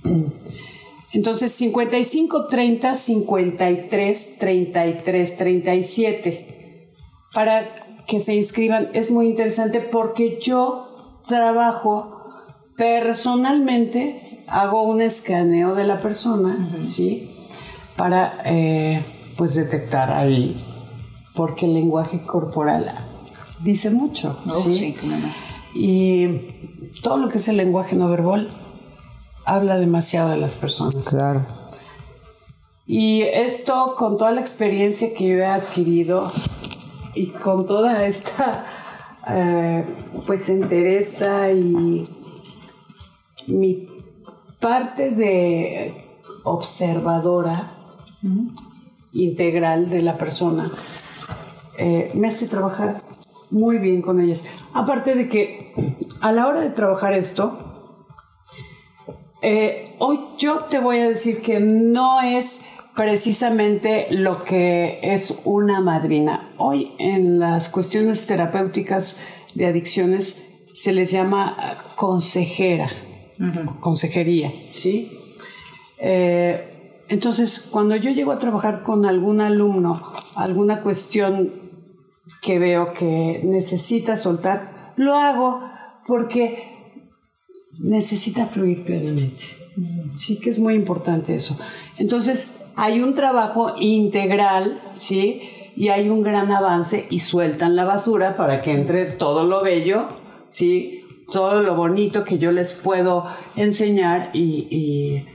[1.12, 6.49] Entonces, 55 30 53 33 37.
[7.33, 7.69] Para
[8.07, 10.88] que se inscriban es muy interesante porque yo
[11.29, 12.25] trabajo
[12.77, 17.31] personalmente, hago un escaneo de la persona, ¿sí?
[17.97, 19.05] Para, eh,
[19.37, 20.61] pues, detectar ahí,
[21.35, 22.90] porque el lenguaje corporal
[23.62, 24.77] dice mucho, Oh, ¿sí?
[24.77, 24.97] sí.
[25.75, 26.27] Y
[27.03, 28.51] todo lo que es el lenguaje no verbal
[29.45, 30.97] habla demasiado de las personas.
[31.05, 31.43] Claro.
[32.87, 36.31] Y esto con toda la experiencia que yo he adquirido
[37.14, 38.64] y con toda esta
[39.29, 39.85] eh,
[40.27, 42.05] pues entereza y
[43.46, 43.88] mi
[44.59, 45.94] parte de
[46.44, 47.73] observadora
[49.12, 50.70] integral de la persona
[51.79, 53.01] eh, me hace trabajar
[53.51, 54.44] muy bien con ellas.
[54.75, 55.73] Aparte de que
[56.20, 57.59] a la hora de trabajar esto,
[59.42, 65.81] eh, hoy yo te voy a decir que no es precisamente lo que es una
[65.81, 66.48] madrina.
[66.57, 69.16] Hoy en las cuestiones terapéuticas
[69.55, 71.57] de adicciones se les llama
[71.96, 72.88] consejera,
[73.81, 75.11] consejería, ¿sí?
[75.98, 76.66] Eh,
[77.09, 80.00] entonces, cuando yo llego a trabajar con algún alumno,
[80.37, 81.53] alguna cuestión
[82.40, 85.61] que veo que necesita soltar, lo hago
[86.07, 86.62] porque
[87.79, 89.42] necesita fluir plenamente.
[90.16, 91.59] Sí que es muy importante eso.
[91.96, 92.48] Entonces,
[92.81, 95.43] hay un trabajo integral, ¿sí?
[95.77, 100.09] Y hay un gran avance y sueltan la basura para que entre todo lo bello,
[100.49, 101.05] ¿sí?
[101.31, 105.27] Todo lo bonito que yo les puedo enseñar y,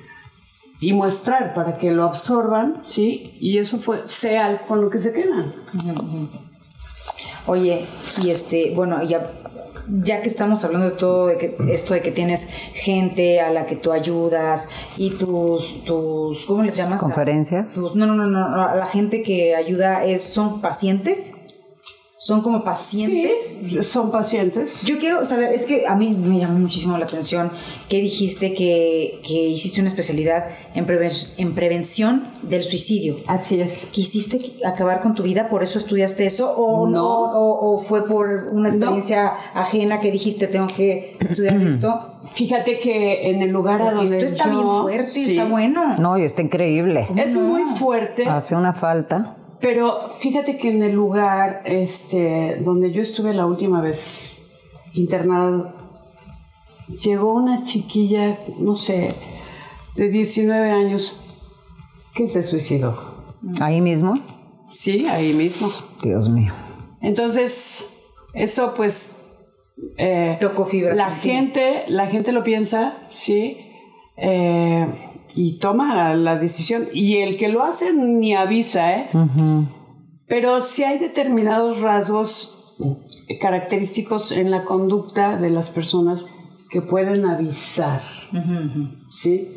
[0.82, 3.38] y, mostrar para que lo absorban, ¿sí?
[3.40, 5.54] Y eso fue, sea con lo que se quedan.
[7.46, 7.86] Oye,
[8.24, 9.32] y este, bueno, ya,
[9.88, 13.66] ya que estamos hablando de todo de que, esto de que tienes gente a la
[13.66, 17.02] que tú ayudas y tus, tus ¿cómo les llamas?
[17.02, 17.74] Conferencias.
[17.74, 21.34] Tus, no, no, no, no, la gente que ayuda es, son pacientes.
[22.18, 23.58] Son como pacientes.
[23.66, 24.84] Sí, son pacientes.
[24.84, 27.52] Yo quiero saber, es que a mí me llamó muchísimo la atención
[27.90, 33.18] que dijiste que, que hiciste una especialidad en, preven- en prevención del suicidio.
[33.28, 33.88] Así es.
[33.92, 35.50] ¿Quisiste acabar con tu vida?
[35.50, 36.52] ¿Por eso estudiaste eso?
[36.56, 37.06] ¿O No.
[37.06, 42.12] ¿O, o fue por una experiencia ajena que dijiste tengo que estudiar esto?
[42.24, 45.38] Fíjate que en el lugar a donde esto está yo- bien fuerte, Sí.
[45.38, 45.96] está bueno.
[46.00, 47.08] No, y está increíble.
[47.18, 49.36] Es muy fuerte, Hace una falta.
[49.62, 54.42] Pero fíjate que en el lugar este, donde yo estuve la última vez
[54.94, 55.74] internado,
[57.04, 59.10] llegó una chiquilla, no sé,
[59.96, 61.16] de 19 años,
[62.14, 62.98] que se suicidó.
[63.60, 64.16] Ahí mismo.
[64.70, 65.72] Sí, ahí mismo.
[66.02, 66.54] Dios mío.
[67.02, 67.86] Entonces,
[68.34, 69.14] eso pues...
[69.98, 73.58] eh, Tocó fibras La gente, la gente lo piensa, sí,
[74.18, 74.88] eh,
[75.36, 76.88] y toma la decisión.
[76.94, 79.10] Y el que lo hace ni avisa, ¿eh?
[80.28, 82.76] Pero sí hay determinados rasgos
[83.40, 86.26] característicos en la conducta de las personas
[86.70, 88.02] que pueden avisar,
[89.10, 89.48] ¿sí?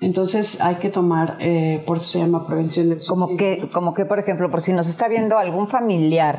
[0.00, 3.62] Entonces hay que tomar, eh, por eso se llama prevención del Como suicidio.
[3.62, 6.38] que, como que, por ejemplo, por si nos está viendo algún familiar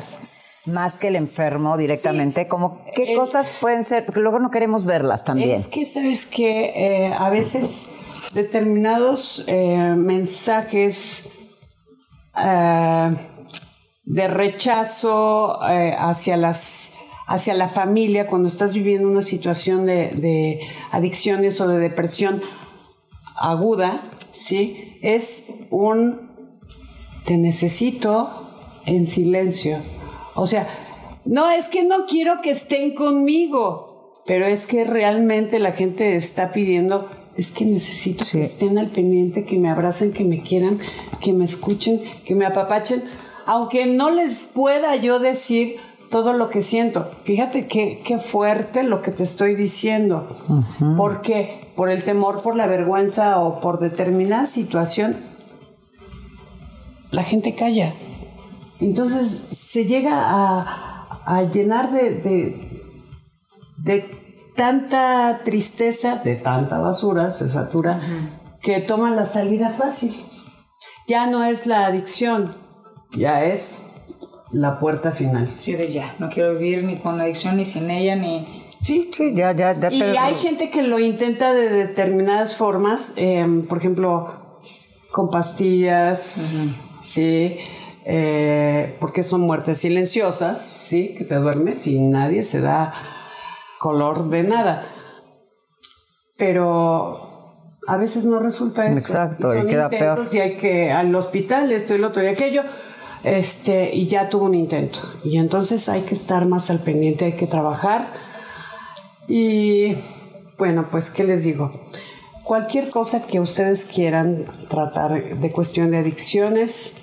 [0.72, 4.84] más que el enfermo directamente, como qué El- cosas pueden ser, porque luego no queremos
[4.84, 5.50] verlas también.
[5.50, 7.88] Es que sabes que a veces
[8.34, 11.28] determinados eh, mensajes
[12.36, 13.16] eh,
[14.04, 16.94] de rechazo eh, hacia las
[17.26, 20.60] hacia la familia cuando estás viviendo una situación de, de
[20.92, 22.42] adicciones o de depresión
[23.36, 26.28] aguda, sí, es un
[27.26, 28.30] te necesito
[28.86, 29.78] en silencio.
[30.34, 30.66] O sea,
[31.26, 36.52] no es que no quiero que estén conmigo, pero es que realmente la gente está
[36.52, 38.38] pidiendo, es que necesito Sí.
[38.38, 40.78] que estén al pendiente, que me abracen, que me quieran,
[41.20, 43.02] que me escuchen, que me apapachen,
[43.46, 45.76] aunque no les pueda yo decir
[46.10, 47.08] todo lo que siento.
[47.24, 50.36] Fíjate qué, qué fuerte lo que te estoy diciendo.
[50.96, 51.70] ¿Por qué?
[51.76, 55.16] Por el temor, por la vergüenza o por determinada situación,
[57.12, 57.94] la gente calla.
[58.80, 62.82] Entonces se llega a, a llenar de, de,
[63.78, 64.27] de
[64.58, 68.00] tanta tristeza, de tanta basura, se satura,
[68.60, 70.12] que toman la salida fácil.
[71.06, 72.54] Ya no es la adicción,
[73.12, 73.84] ya es
[74.50, 75.48] la puerta final.
[75.56, 76.12] Sí, de ya.
[76.18, 78.46] No quiero vivir ni con la adicción, ni sin ella, ni...
[78.80, 83.64] Sí, Sí, ya, ya, ya y hay gente que lo intenta de determinadas formas, em,
[83.64, 84.32] por ejemplo,
[85.12, 86.66] con pastillas,
[87.02, 87.58] sí,
[88.04, 92.92] eh, porque son muertes silenciosas, sí, que te duermes y nadie se da
[93.78, 94.86] color de nada.
[96.36, 97.16] Pero
[97.86, 98.98] a veces no resulta eso.
[98.98, 100.20] Exacto, y son queda peor.
[100.32, 102.62] Y hay que al hospital, esto y lo otro y aquello.
[103.24, 105.00] Este, y ya tuvo un intento.
[105.24, 108.08] Y entonces hay que estar más al pendiente, hay que trabajar.
[109.26, 109.94] Y
[110.56, 111.72] bueno, pues, ¿qué les digo?
[112.44, 116.94] Cualquier cosa que ustedes quieran tratar de cuestión de adicciones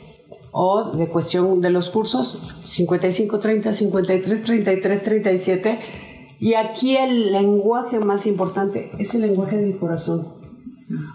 [0.51, 5.79] o de cuestión de los cursos, 55 30 53 33 37.
[6.39, 10.27] Y aquí el lenguaje más importante es el lenguaje del corazón.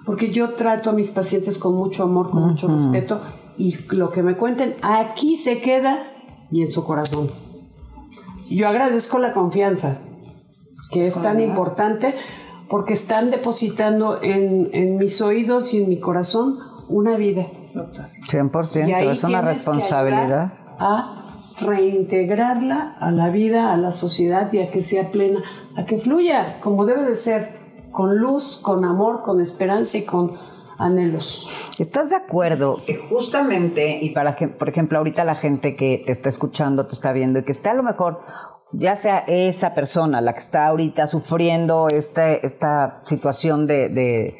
[0.04, 3.20] Porque yo trato a mis pacientes con mucho amor, con mucho respeto,
[3.56, 6.02] y lo que me cuenten aquí se queda
[6.50, 7.30] y en su corazón.
[8.50, 9.98] Yo agradezco la confianza,
[10.90, 12.16] que es tan importante,
[12.68, 17.46] porque están depositando en, en mis oídos y en mi corazón una vida.
[17.74, 20.52] 100%, Y ahí es una responsabilidad.
[20.78, 21.29] A
[21.60, 25.40] reintegrarla a la vida, a la sociedad y a que sea plena,
[25.76, 27.48] a que fluya como debe de ser,
[27.92, 30.32] con luz, con amor, con esperanza y con
[30.78, 31.48] anhelos.
[31.78, 32.76] ¿Estás de acuerdo?
[32.86, 36.94] Que justamente, y para que, por ejemplo, ahorita la gente que te está escuchando, te
[36.94, 38.20] está viendo y que está a lo mejor,
[38.72, 44.36] ya sea esa persona la que está ahorita sufriendo este, esta situación de, de,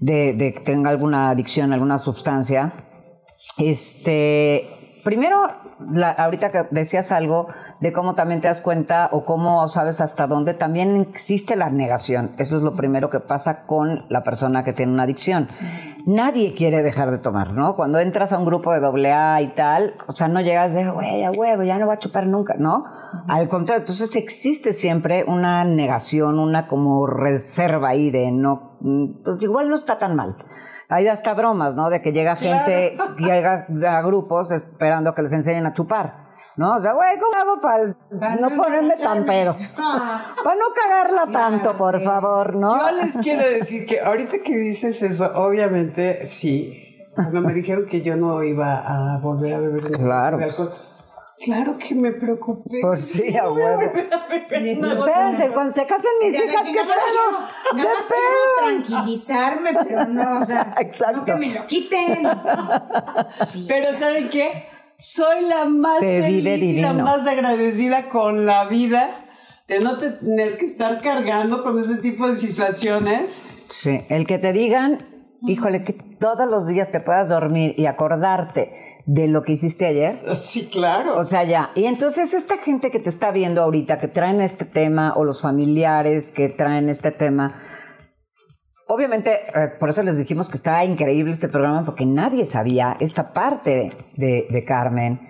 [0.00, 2.72] de- de que tenga alguna adicción, alguna sustancia,
[3.56, 4.66] este,
[5.04, 5.36] primero,
[5.92, 7.48] la- ahorita que decías algo
[7.80, 12.30] de cómo también te das cuenta o cómo sabes hasta dónde, también existe la negación.
[12.38, 15.48] Eso es lo primero que pasa con la persona que tiene una adicción.
[16.06, 17.74] Nadie quiere dejar de tomar, ¿no?
[17.74, 20.88] Cuando entras a un grupo de doble A y tal, o sea, no llegas de,
[20.90, 22.84] güey, a huevo, ya no voy a chupar nunca, ¿no?
[23.28, 29.42] Al contrario, entonces existe siempre una negación, una como reserva ahí de no, mm, pues
[29.42, 30.36] igual no está tan mal.
[30.90, 31.88] Hay hasta bromas, ¿no?
[31.88, 33.66] De que llega gente, llega
[33.96, 36.28] a grupos esperando que les enseñen a chupar.
[36.56, 36.74] ¿No?
[36.76, 39.54] O sea, güey, ¿cómo hago para no ponerme tan pedo?
[39.54, 42.76] Para no cagarla tanto, por favor, ¿no?
[42.90, 47.06] Yo les quiero decir que ahorita que dices eso, obviamente sí.
[47.14, 50.60] Cuando me dijeron que yo no iba a volver a beber Claro, pues.
[50.60, 50.78] alcohol,
[51.42, 52.80] Claro que me preocupé.
[52.82, 53.80] Pues sí, a huevo.
[54.44, 56.84] Sí, No, Espérense, cuando se casen mis Ya, hijas, ¿qué pedo?
[56.84, 61.16] quiero- ¿Qué Nada más tranquilizarme, pero no, o sea, Exacto.
[61.18, 62.18] no que me lo quiten.
[63.48, 63.64] Sí.
[63.68, 64.50] Pero ¿saben qué?
[64.98, 69.08] Soy la más Se feliz y la más agradecida con la vida
[69.66, 73.44] de no tener que estar cargando con ese tipo de situaciones.
[73.68, 74.98] Sí, el que te digan,
[75.46, 80.20] híjole, que todos los días te puedas dormir y acordarte de lo que hiciste ayer.
[80.36, 81.18] Sí, claro.
[81.18, 81.72] O sea, ya.
[81.74, 85.42] Y entonces esta gente que te está viendo ahorita, que traen este tema, o los
[85.42, 87.56] familiares que traen este tema,
[88.86, 93.32] obviamente, eh, por eso les dijimos que estaba increíble este programa, porque nadie sabía esta
[93.32, 95.20] parte de, de Carmen,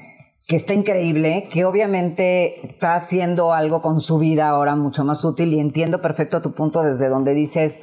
[0.47, 5.55] que está increíble, que obviamente está haciendo algo con su vida ahora mucho más útil
[5.55, 7.83] y entiendo perfecto tu punto desde donde dices,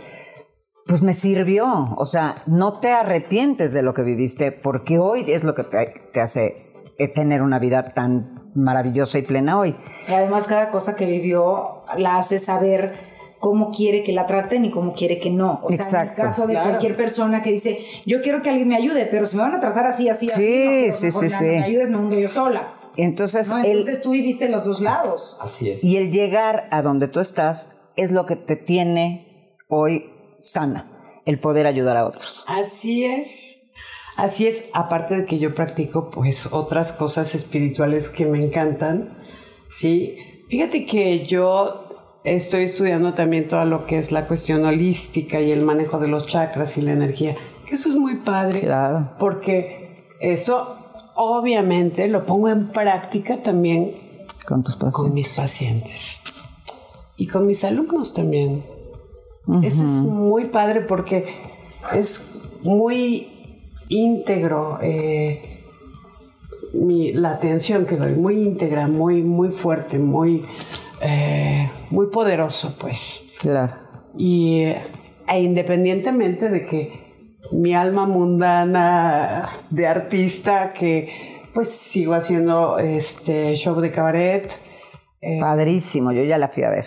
[0.87, 1.93] pues me sirvió.
[1.97, 5.93] O sea, no te arrepientes de lo que viviste porque hoy es lo que te,
[6.13, 6.55] te hace
[6.97, 9.75] eh, tener una vida tan maravillosa y plena hoy.
[10.07, 12.93] Y además cada cosa que vivió la hace saber
[13.39, 15.59] cómo quiere que la traten y cómo quiere que no.
[15.63, 16.69] O sea, en el caso de Claro.
[16.69, 19.59] cualquier persona que dice, yo quiero que alguien me ayude, pero si me van a
[19.59, 22.29] tratar así, así, así, Sí, no, pero sí, mejor sí, me ayudes, me hundo yo
[22.29, 22.67] sola.
[22.95, 23.59] Entonces, ¿no?
[23.59, 25.37] el- Entonces tú viviste los dos lados.
[25.39, 25.83] Así es.
[25.83, 30.09] y el llegar a donde tú estás es lo que te tiene hoy
[30.39, 30.85] sana,
[31.25, 32.45] el poder ayudar a otros.
[32.47, 33.53] Así es.
[34.15, 39.15] Así es, aparte de que yo practico pues otras cosas espirituales que me encantan.
[39.69, 40.17] Sí,
[40.49, 41.83] fíjate que yo
[42.23, 46.25] estoy estudiando también todo lo que es la cuestión holística y el manejo de los
[46.25, 47.35] chakras y la energía.
[47.67, 48.61] Que eso es muy padre.
[48.61, 49.11] Claro.
[49.19, 50.75] Porque eso
[51.15, 53.95] obviamente lo pongo en práctica también
[54.47, 55.13] Con tus con pacientes.
[55.13, 56.17] mis pacientes
[57.17, 58.63] y con mis alumnos también.
[59.63, 61.25] Eso es muy padre porque
[61.93, 63.27] es muy
[63.89, 65.41] íntegro eh,
[66.73, 70.43] mi- la atención que doy, muy íntegra, muy, muy fuerte, muy,
[71.01, 73.23] eh, muy poderoso, pues.
[73.39, 73.73] Claro.
[74.17, 74.63] Y
[75.29, 77.07] e independientemente de que
[77.51, 84.51] mi alma mundana de artista, que pues sigo haciendo este show de cabaret,
[85.21, 86.85] eh, Padrísimo, yo ya la fui a ver.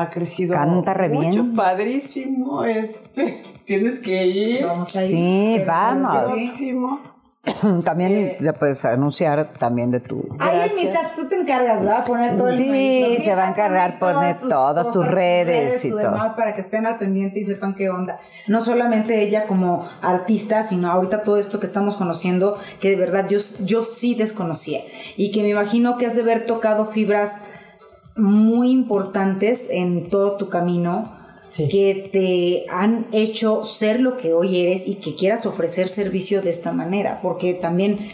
[0.00, 1.56] Ha crecido Canta re mucho, bien.
[1.56, 4.66] padrísimo, este, tienes que ir.
[4.66, 5.10] Vamos a ir.
[5.10, 6.24] Sí, Pero vamos.
[6.24, 7.00] Padrísimo.
[7.84, 10.22] También ya puedes anunciar también de tu...
[10.38, 12.04] Ay, en mis apps tú te encargas, ¿verdad?
[12.04, 16.00] Poner todo el Sí, se va a encargar poner todas todas tus redes y todo.
[16.00, 18.18] demás para que estén al pendiente y sepan qué onda.
[18.48, 23.26] No solamente ella como artista, sino ahorita todo esto que estamos conociendo, que de verdad
[23.28, 24.80] yo, yo sí desconocía.
[25.16, 27.44] Y que me imagino que has de haber tocado fibras
[28.18, 31.16] muy importantes en todo tu camino.
[31.50, 31.66] Sí.
[31.66, 36.50] que te han hecho ser lo que hoy eres y que quieras ofrecer servicio de
[36.50, 38.10] esta manera, porque también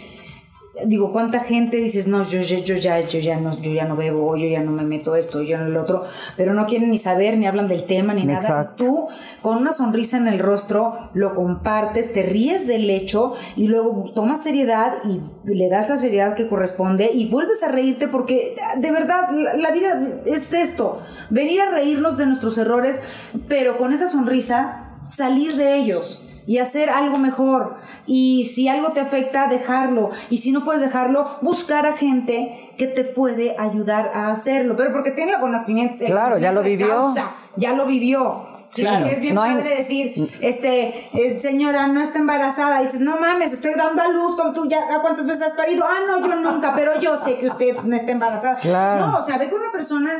[0.86, 3.96] digo, ¿cuánta gente dices, no, yo, yo, yo ya, yo ya no, yo ya no
[3.96, 6.04] bebo, yo ya no me meto esto, yo no el otro,
[6.36, 8.74] pero no quieren ni saber, ni hablan del tema, ni nada.
[8.76, 9.08] Tú,
[9.44, 14.42] con una sonrisa en el rostro, lo compartes, te ríes del hecho y luego tomas
[14.42, 19.28] seriedad y le das la seriedad que corresponde y vuelves a reírte porque de verdad
[19.32, 23.02] la, la vida es esto, venir a reírnos de nuestros errores,
[23.46, 27.76] pero con esa sonrisa salir de ellos y hacer algo mejor.
[28.06, 30.10] Y si algo te afecta, dejarlo.
[30.30, 34.74] Y si no puedes dejarlo, buscar a gente que te puede ayudar a hacerlo.
[34.76, 36.02] Pero porque tiene el conocimiento.
[36.04, 36.88] el Claro, ya lo vivió.
[36.88, 38.53] causa, ya lo vivió.
[38.74, 42.82] Sí, Claro, es bien no hay- padre decir, este, eh, señora, no está embarazada.
[42.82, 45.52] Y dices, no mames, estoy dando a luz, con tú ya, ¿a ¿cuántas veces has
[45.52, 45.84] parido?
[45.86, 48.56] Ah, no, yo nunca, pero yo sé que usted no está embarazada.
[48.56, 49.06] Claro.
[49.06, 50.10] No, o sea, ve con una persona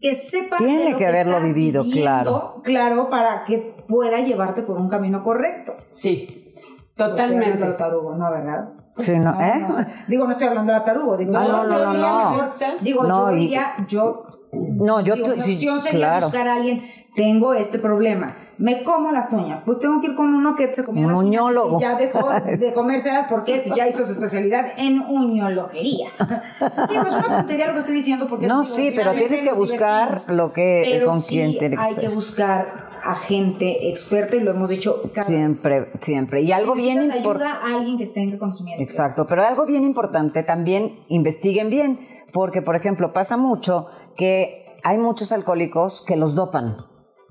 [0.00, 2.60] que sepa Tiene de lo que haberlo estás vivido, viviendo, claro.
[2.62, 5.74] claro, para que pueda llevarte por un camino correcto.
[5.90, 6.52] Sí,
[6.94, 7.66] totalmente.
[7.72, 8.68] tarugo, ¿no, verdad?
[8.96, 9.54] Sí, no, ¿eh?
[9.68, 9.74] no,
[10.06, 12.44] digo, no estoy hablando de tarugo, digo, Ah, no, no, yo no, no.
[12.80, 14.22] Digo, No, yo y- diría, yo
[14.52, 16.26] No, yo digo, tu- mi sí, sería claro.
[16.26, 16.80] buscar a alguien,
[17.14, 20.82] tengo este problema, me como las uñas, pues tengo que ir con uno que se
[20.84, 21.76] comió Un las uñas uñólogo.
[21.78, 26.08] y ya dejó de comérselas porque ya hizo su especialidad en uñologería.
[26.90, 29.52] Digo, es una tontería lo que estoy diciendo porque No, digo, sí, pero tienes que
[29.52, 34.34] buscar lo que- Pero con sí quién tiene que hay que buscar a gente experta
[34.36, 35.26] y lo hemos dicho cada vez.
[35.26, 36.40] Siempre, siempre.
[36.42, 37.44] Y algo Si bien importante.
[37.44, 38.82] ayuda a alguien que tenga conocimiento.
[38.82, 42.00] Exacto, pero algo bien importante también investiguen bien,
[42.32, 43.86] porque por ejemplo pasa mucho
[44.16, 46.76] que hay muchos alcohólicos que los dopan,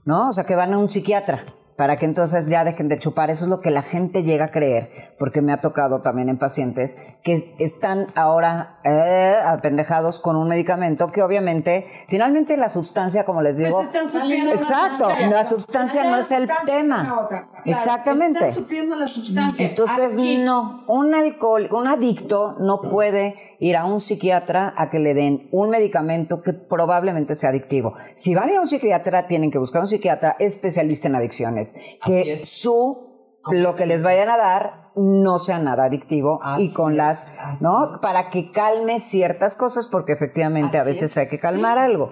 [0.05, 0.29] ¿no?
[0.29, 1.45] O sea, que van a un psiquiatra
[1.77, 3.29] para que entonces ya dejen de chupar.
[3.29, 6.37] Eso es lo que la gente llega a creer, porque me ha tocado también en
[6.37, 13.41] pacientes que están ahora eh, apendejados con un medicamento que obviamente, finalmente la sustancia, como
[13.41, 15.27] les digo, Pues están la exacto, sustancia.
[15.29, 17.03] la sustancia no es el tema.
[17.03, 17.47] la otra.
[17.65, 18.47] Exactamente.
[18.47, 19.67] Están la sustancia.
[19.67, 20.37] Entonces, Aquí.
[20.39, 25.47] no, un alcohol, un adicto no puede ir a un psiquiatra a que le den
[25.51, 27.93] un medicamento que probablemente sea adictivo.
[28.13, 31.62] Si van a ir a un psiquiatra, tienen que buscar un psiquiatra especialista en adicciones,
[32.05, 33.11] que su
[33.51, 37.27] lo que les vayan a dar no sea nada adictivo y con las,
[37.61, 37.93] ¿no?
[37.95, 37.99] es.
[38.01, 41.83] Para que calme ciertas cosas, porque efectivamente a veces es, hay que calmar sí.
[41.83, 42.11] algo.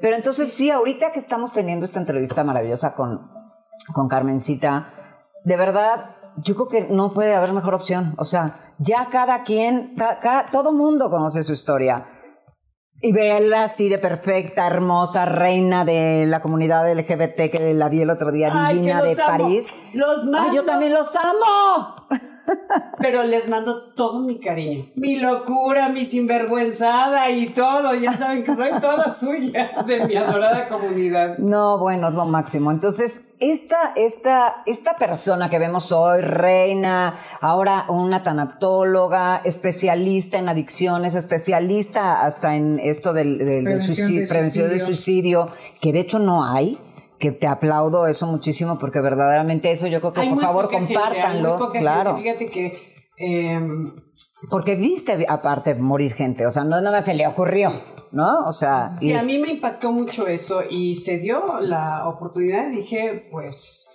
[0.00, 3.20] Pero entonces sí, ahorita que estamos teniendo esta entrevista maravillosa con,
[3.94, 4.88] con Carmencita,
[5.44, 8.14] de verdad, yo creo que no puede haber mejor opción.
[8.18, 12.06] O sea, ya cada quien, ta- ca- todo mundo conoce su historia.
[13.04, 18.10] Y verla así de perfecta, hermosa, reina de la comunidad LGBT que la vi el
[18.10, 19.44] otro día, Ay, que divina de los amo.
[19.44, 19.74] París.
[19.92, 20.54] Los Ay, mando.
[20.54, 21.96] yo también los amo.
[22.98, 24.86] Pero les mando todo mi cariño.
[24.94, 27.94] Mi locura, mi sinvergüenzada y todo.
[27.94, 31.38] Ya saben que soy toda suya de mi adorada comunidad.
[31.38, 32.70] No, bueno, es lo máximo.
[32.70, 41.14] Entonces, esta, esta, esta persona que vemos hoy, reina, ahora una tanatóloga, especialista en adicciones,
[41.14, 45.46] especialista hasta en esto del, del- del Prevención suicidio, de prevención del suicidio.
[45.46, 46.78] suicidio, que de hecho no hay,
[47.22, 50.92] que te aplaudo eso muchísimo porque verdaderamente eso yo creo que Hay por favor gente,
[50.92, 52.16] compártanlo, poca claro.
[52.16, 52.22] gente.
[52.22, 53.94] Fíjate que em,
[54.50, 57.72] Porque viste aparte morir gente, o sea, no nada se le ocurrió,
[58.10, 58.44] ¿no?
[58.44, 62.66] O sea, y sí, a mí me impactó mucho eso y se dio la oportunidad
[62.72, 63.88] y dije, pues,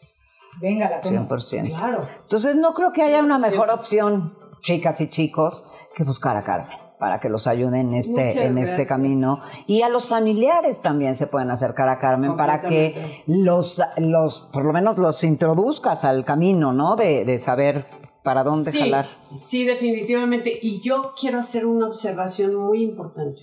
[0.61, 1.27] Venga, la tomo.
[1.27, 1.75] 100%.
[1.75, 2.07] claro.
[2.21, 6.86] Entonces no creo que haya una mejor opción, chicas y chicos, que buscar a Carmen
[6.99, 9.39] para que los ayude en este, Muchas en este camino.
[9.67, 14.65] Y a los familiares también se pueden acercar a Carmen para que los, los, por
[14.65, 16.95] lo menos los introduzcas al camino, ¿no?
[16.95, 17.85] De, de saber
[18.23, 19.07] para dónde sí, jalar.
[19.37, 20.57] Sí, definitivamente.
[20.61, 23.41] Y yo quiero hacer una observación muy importante.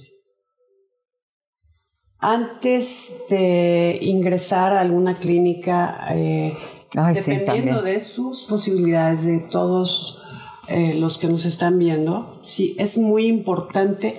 [2.19, 6.57] Antes de ingresar a alguna clínica, eh,
[6.97, 10.24] Ay, dependiendo de sus posibilidades, de todos
[10.69, 14.19] eh, los que nos están viendo, sí, es muy importante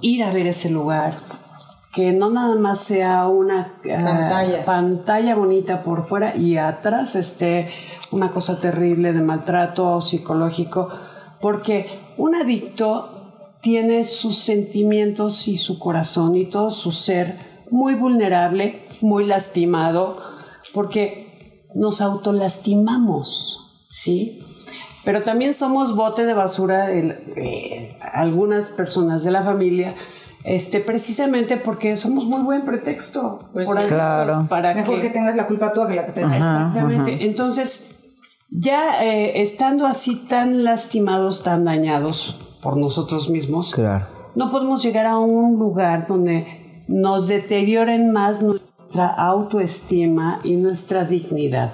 [0.00, 1.14] ir a ver ese lugar.
[1.92, 4.64] Que no nada más sea una Pantalla.
[4.64, 7.68] pantalla bonita por fuera y atrás esté
[8.10, 10.88] una cosa terrible de maltrato psicológico,
[11.40, 11.86] porque
[12.16, 13.10] un adicto
[13.62, 17.38] tiene sus sentimientos y su corazón y todo su ser
[17.70, 20.16] muy vulnerable, muy lastimado,
[20.74, 24.43] porque nos autolastimamos, ¿sí?
[25.04, 29.94] Pero también somos bote de basura de, de algunas personas de la familia,
[30.44, 34.46] este, precisamente porque somos muy buen pretexto Pues por Claro.
[34.48, 36.36] para Mejor que tengas la culpa tú que la que tengas.
[36.36, 37.24] Exactamente.
[37.26, 37.86] Entonces,
[38.50, 44.06] ya eh, estando así tan lastimados, tan dañados por nosotros mismos, Claro.
[44.34, 46.46] no podemos llegar a un lugar donde
[46.88, 51.72] nos deterioren más nuestra autoestima y nuestra dignidad.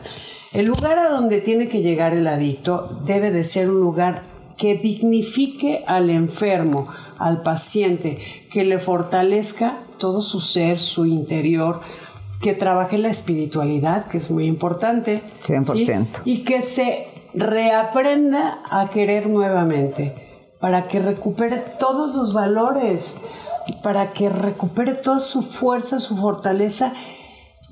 [0.53, 4.25] El lugar a donde tiene que llegar el adicto debe de ser un lugar
[4.57, 6.89] que dignifique al enfermo,
[7.19, 8.19] al paciente,
[8.51, 11.83] que le fortalezca todo su ser, su interior,
[12.41, 15.23] que trabaje la espiritualidad, que es muy importante.
[15.45, 15.77] 100%.
[15.77, 16.21] ¿sí?
[16.25, 20.17] Y que se reaprenda a querer nuevamente,
[20.59, 23.15] para que recupere todos los valores,
[23.85, 26.93] para que recupere toda su fuerza, su fortaleza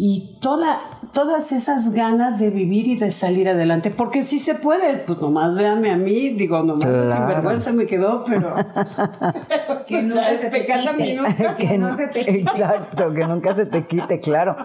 [0.01, 0.81] y toda,
[1.13, 3.91] todas esas ganas de vivir y de salir adelante.
[3.91, 7.13] Porque sí se puede, pues nomás véanme a mí, digo, nomás Claro.
[7.13, 8.55] sin vergüenza me quedó, pero...
[9.89, 11.03] Que nunca se te pecata quite.
[11.03, 11.57] minuta.
[11.59, 12.39] que no se te quite.
[12.41, 14.57] Exacto, que nunca se te quite, claro.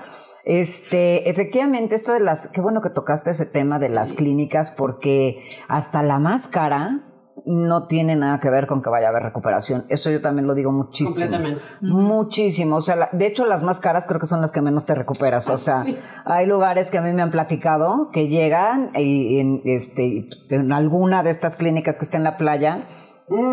[0.46, 5.42] Este, efectivamente, esto de las, qué bueno que tocaste ese tema de las clínicas, porque
[5.68, 7.00] hasta la máscara
[7.46, 9.86] no tiene nada que ver con que vaya a haber recuperación.
[9.90, 11.10] Eso yo también lo digo muchísimo.
[11.12, 11.64] Completamente.
[11.82, 12.78] Muchísimo.
[12.78, 14.96] O sea, la- de hecho, las más caras creo que son las que menos te
[14.96, 15.50] recuperas.
[15.50, 15.84] O sea,
[16.26, 21.24] hay lugares que a mí me han platicado que llegan y en, este, en alguna
[21.24, 22.88] de estas clínicas que está en la playa,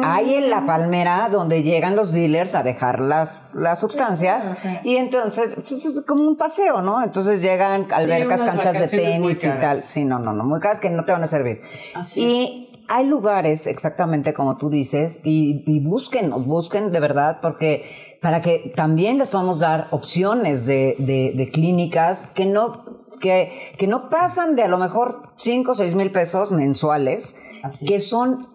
[0.05, 4.51] hay en la palmera donde llegan los dealers a dejar las, las sustancias
[4.83, 7.03] y entonces pues, es como un paseo, ¿no?
[7.03, 9.81] Entonces llegan albercas, unas canchas de tenis y tal.
[9.81, 11.61] Sí, no, no, no, muy caras que no te van a servir.
[11.95, 17.84] Así y hay lugares, exactamente como tú dices, y, y búsquenos, busquen de verdad, porque
[18.20, 22.84] para que también les podamos dar opciones de, de- de clínicas que no,
[23.20, 27.86] que, que no pasan de a lo mejor 5 o 6 mil pesos mensuales, Así
[27.86, 28.47] que son,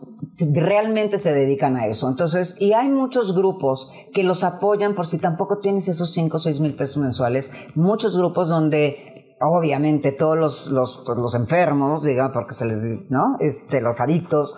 [0.54, 2.10] realmente se dedican a eso.
[2.10, 6.40] Entonces, y hay muchos grupos que los apoyan por si tampoco tienes esos 5 o
[6.40, 12.32] 6 mil pesos mensuales, muchos grupos donde obviamente todos los, los, pues, los enfermos, diga,
[12.32, 13.38] porque se les, ¿no?
[13.40, 14.58] Este, los adictos,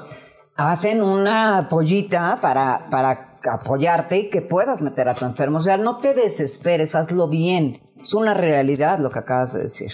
[0.55, 5.57] hacen una pollita para, para apoyarte y que puedas meter a tu enfermo.
[5.57, 7.81] O sea, no te desesperes, hazlo bien.
[8.01, 9.91] Es una realidad lo que acabas de decir.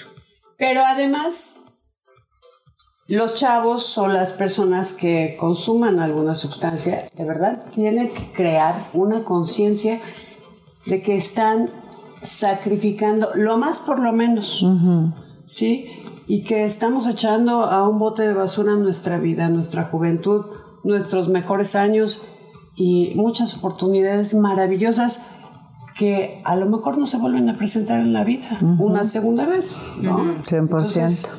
[0.58, 1.62] Pero además,
[3.08, 9.24] los chavos o las personas que consuman alguna sustancia, de verdad, tienen que crear una
[9.24, 10.00] conciencia
[10.86, 11.70] de que están
[12.24, 14.66] sacrificando lo más por lo menos,
[15.48, 15.86] ¿sí?
[16.28, 20.46] Y que estamos echando a un bote de basura nuestra vida, nuestra juventud,
[20.84, 22.26] nuestros mejores años
[22.76, 25.26] y muchas oportunidades maravillosas
[25.98, 29.80] que a lo mejor no se vuelven a presentar en la vida una segunda vez,
[30.02, 30.18] ¿no?
[30.42, 31.30] 100%.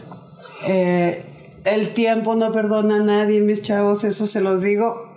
[0.67, 1.25] Eh,
[1.65, 5.14] el tiempo no perdona a nadie, mis chavos, eso se los digo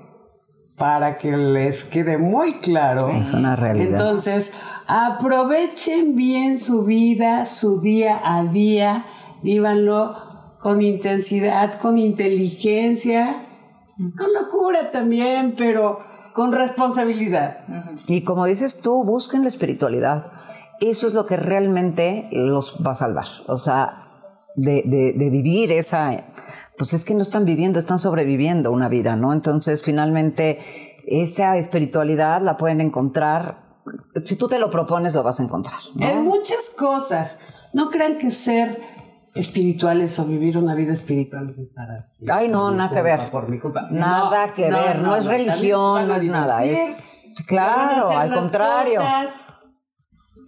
[0.78, 3.09] para que les quede muy claro.
[3.09, 3.99] es una realidad.
[3.99, 4.53] Entonces,
[4.88, 9.05] aprovechen bien su vida, su día a día,
[9.41, 10.15] vívanlo
[10.59, 13.38] con intensidad, con inteligencia,
[14.17, 15.99] con locura también, pero
[16.34, 17.65] con responsabilidad.
[18.07, 20.32] Y como dices tú, busquen la espiritualidad.
[20.80, 23.25] Eso es lo que realmente los va a salvar.
[23.47, 24.03] O sea,
[24.55, 26.11] de, de, vivir esa...
[26.78, 29.34] Pues es que no están viviendo, están sobreviviendo una vida, ¿no?
[29.34, 30.59] Entonces, finalmente,
[31.07, 33.82] esa espiritualidad la pueden encontrar.
[34.23, 35.80] Si tú te lo propones, lo vas a encontrar.
[35.99, 37.41] En muchas cosas.
[37.73, 38.80] No crean que ser
[39.36, 42.25] espirituales o vivir una vida espiritual es estar así.
[42.32, 43.30] Ay, no, nada que ver.
[43.30, 43.88] Por mi culpa.
[43.91, 44.99] Nada que ver.
[44.99, 46.63] No, es religión, no es nada.
[46.63, 47.17] Es
[47.47, 49.01] claro, al contrario.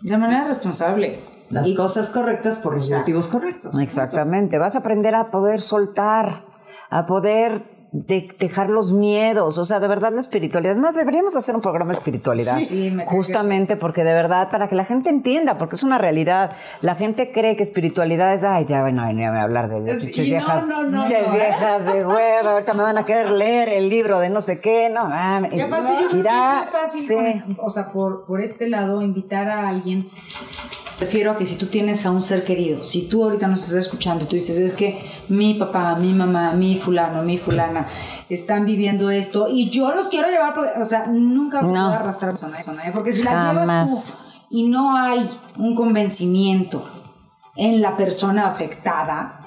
[0.01, 1.19] de manera responsable.
[1.49, 3.79] Las cosas correctas por los motivos correctos.
[3.79, 4.57] Exactamente.
[4.57, 6.43] Vas a aprender a poder soltar,
[6.89, 10.75] a poder de dejar los miedos, o sea, de verdad la espiritualidad.
[10.75, 12.59] Más deberíamos hacer un programa de espiritualidad,
[13.07, 16.51] justamente porque de verdad para que la gente entienda, porque es una realidad.
[16.81, 20.67] La gente cree que espiritualidad es, ay, ya bueno, venía a hablar de Dios, viejas,
[20.67, 24.41] no, no, viejas de huevo, ahorita me van a querer leer el libro de no
[24.41, 25.01] sé qué, no.
[25.05, 29.01] Ah, y aparte yo creo que es más fácil, o sea, por, por este lado,
[29.01, 30.05] invitar a alguien
[30.99, 33.85] Prefiero a que si tú tienes a un ser querido, si tú ahorita nos estás
[33.85, 37.87] escuchando, tú dices, es que mi papá, mi mamá, mi fulano, mi fulana
[38.27, 42.31] están viviendo esto y yo los quiero llevar, o sea, nunca vas a poder arrastrar
[42.31, 42.91] a esa persona, ¿eh?
[42.93, 44.17] porque si la llevas tú
[44.49, 45.25] y no hay
[45.57, 46.83] un convencimiento
[47.55, 49.39] en la persona afectada,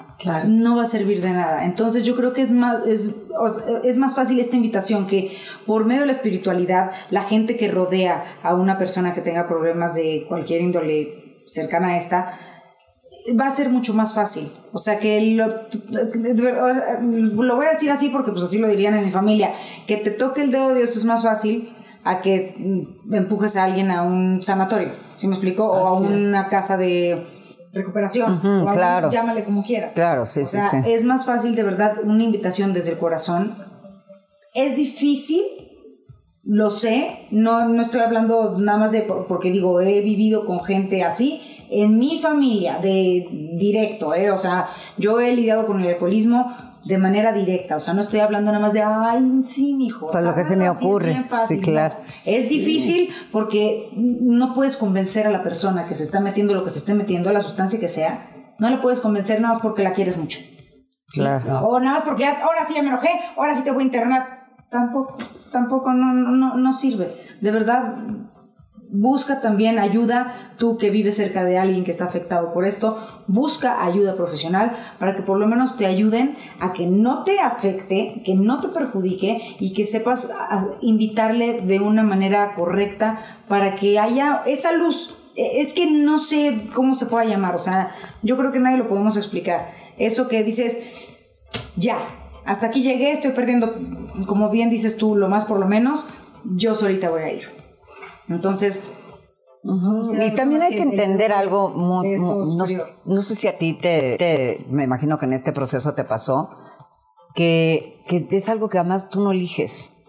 [0.47, 1.65] no va a servir de nada.
[1.65, 3.13] Entonces yo creo que es más, es,
[3.83, 5.35] es, más fácil esta invitación que
[5.65, 9.95] por medio de la espiritualidad, la gente que rodea a una persona que tenga problemas
[9.95, 11.22] de cualquier índole
[11.53, 12.37] cercana a esta,
[13.39, 14.51] va a ser mucho más fácil.
[14.73, 15.47] O sea que lo,
[17.43, 19.51] lo voy a decir así porque pues así lo dirían en mi familia,
[19.87, 21.69] que te toque el dedo de Dios es más fácil
[22.03, 22.53] a que
[23.11, 25.65] empujes a alguien a un sanatorio, ¿sí me explico?
[25.65, 27.25] O a una casa de
[27.71, 29.09] recuperación, claro.
[29.09, 29.93] llámale como quieras.
[29.93, 30.77] Claro, sí, sí, sí.
[30.85, 33.55] Es más fácil de verdad una invitación desde el corazón.
[34.53, 35.41] Es difícil
[36.43, 41.03] lo sé, no, no estoy hablando nada más de porque digo, he vivido con gente
[41.03, 43.27] así en mi familia, de
[43.57, 44.29] directo, ¿eh?
[44.29, 44.67] o sea,
[44.97, 48.61] yo he lidiado con el alcoholismo de manera directa, o sea, no estoy hablando nada
[48.61, 50.07] más de, ay, sí, mijo.
[50.11, 51.95] Pues lo que se me ocurre, sí, claro.
[52.25, 56.69] Es difícil porque no puedes convencer a la persona que se está metiendo lo que
[56.69, 58.27] se esté metiendo, a la sustancia que sea,
[58.59, 60.39] no le puedes convencer nada más porque la quieres mucho.
[61.07, 61.61] Claro.
[61.61, 64.42] O nada más porque ahora sí ya me enojé, ahora sí te voy a internar
[64.73, 65.15] tampoco,
[65.51, 67.07] tampoco no, no, no sirve.
[67.39, 67.93] De verdad,
[68.89, 72.97] busca también ayuda, tú que vives cerca de alguien que está afectado por esto,
[73.27, 78.21] busca ayuda profesional para que por lo menos te ayuden a que no te afecte,
[78.25, 80.33] que no te perjudique y que sepas
[80.81, 85.15] invitarle de una manera correcta para que haya esa luz.
[85.35, 87.91] E, es que no sé cómo se pueda llamar, o sea,
[88.23, 89.69] yo creo que nadie lo podemos explicar.
[89.97, 91.15] Eso que dices,
[91.75, 91.97] ya,
[92.45, 93.73] hasta aquí llegué, estoy perdiendo,
[94.27, 96.07] como bien dices tú, lo más por lo menos,
[96.43, 97.43] yo solita voy a ir.
[98.29, 98.99] Entonces...
[99.65, 105.17] Y también hay que entender algo muy, no, sé si a ti te, me imagino
[105.17, 106.49] que en este proceso te pasó,
[107.33, 110.03] que, que es algo que además tú no eliges,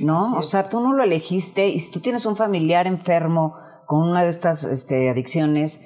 [0.00, 0.36] ¿no?
[0.36, 3.54] O sea, tú no lo elegiste y si tú tienes un familiar enfermo
[3.86, 5.84] con una de estas este, adicciones,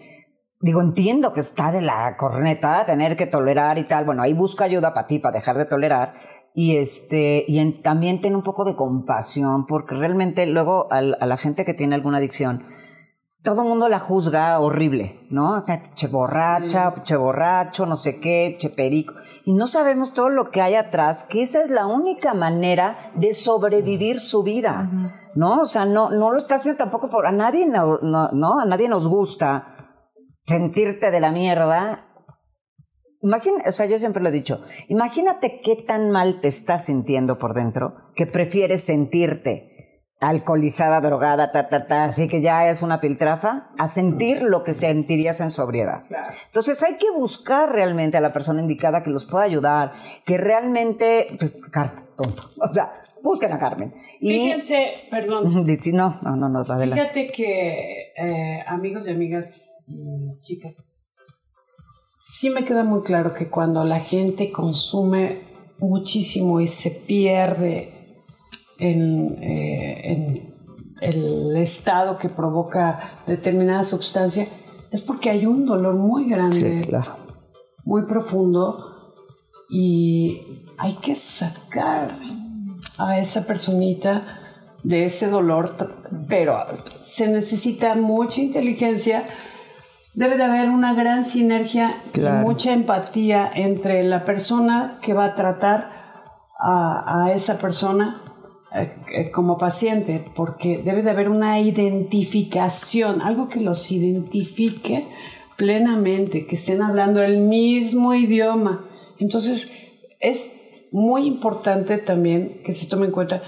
[0.63, 4.05] digo, entiendo que está de la corneta tener que tolerar y tal.
[4.05, 6.15] Bueno, ahí busca ayuda para ti, para dejar de tolerar.
[6.55, 11.65] Y este, y también ten un poco de compasión, porque realmente luego a, la gente
[11.65, 12.63] que tiene alguna adicción,
[13.43, 15.65] todo el mundo la juzga horrible, ¿no?
[15.97, 19.15] Che borracha, che borracho, no sé qué, che perico.
[19.45, 23.33] Y no sabemos todo lo que hay atrás, que esa es la única manera de
[23.33, 24.89] sobrevivir su vida,
[25.35, 25.63] ¿no?
[25.63, 28.89] O sea, no, no lo está haciendo tampoco por, a nadie, no, no, a nadie
[28.89, 29.73] nos gusta
[30.45, 32.09] sentirte de la mierda.
[33.20, 37.38] Imagina, o sea, yo siempre lo he dicho, imagínate qué tan mal te estás sintiendo
[37.38, 39.72] por dentro que prefieres sentirte
[40.23, 44.73] alcoholizada, drogada, ta, ta, ta, así que ya es una piltrafa, a sentir lo que
[44.73, 46.05] sentirías en sobriedad.
[46.47, 49.93] Entonces hay que buscar realmente a la persona indicada que los pueda ayudar,
[50.25, 53.93] que realmente, pues, Carmen, tonto, o sea, busquen a Carmen.
[54.20, 55.53] Y, Fíjense, perdón.
[55.93, 57.03] no, no, no, no, adelante.
[57.03, 60.77] Fíjate que eh, amigos y amigas y chicas,
[62.16, 65.41] sí me queda muy claro que cuando la gente consume
[65.79, 68.01] muchísimo y se pierde
[68.91, 70.53] en, eh, en
[71.01, 74.47] el estado que provoca determinada sustancia,
[74.91, 77.16] es porque hay un dolor muy grande, Sí, claro.
[77.85, 78.89] muy profundo,
[79.70, 80.43] y
[80.78, 82.14] hay que sacar
[82.99, 84.39] a esa personita
[84.83, 85.76] de ese dolor,
[86.28, 86.59] pero
[87.01, 89.24] se necesita mucha inteligencia.
[90.14, 92.41] Debe de haber una gran sinergia Claro.
[92.41, 95.89] y mucha empatía entre la persona que va a tratar
[96.61, 98.20] a, a esa persona
[99.33, 105.07] como paciente, porque debe de haber una identificación, algo que los identifique
[105.57, 108.85] plenamente, que estén hablando el mismo idioma.
[109.18, 109.70] Entonces,
[110.20, 113.43] es muy importante también que se tome en cuenta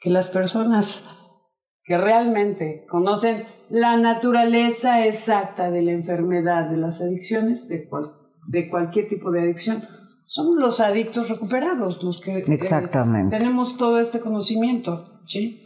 [0.00, 1.06] que las personas
[1.84, 8.12] que realmente conocen la naturaleza exacta de la enfermedad, de las adicciones, de, cual-
[8.48, 9.82] de cualquier tipo de adicción,
[10.36, 13.38] somos los adictos recuperados, los que eh, Exactamente.
[13.38, 15.62] tenemos todo este conocimiento, ¿sí?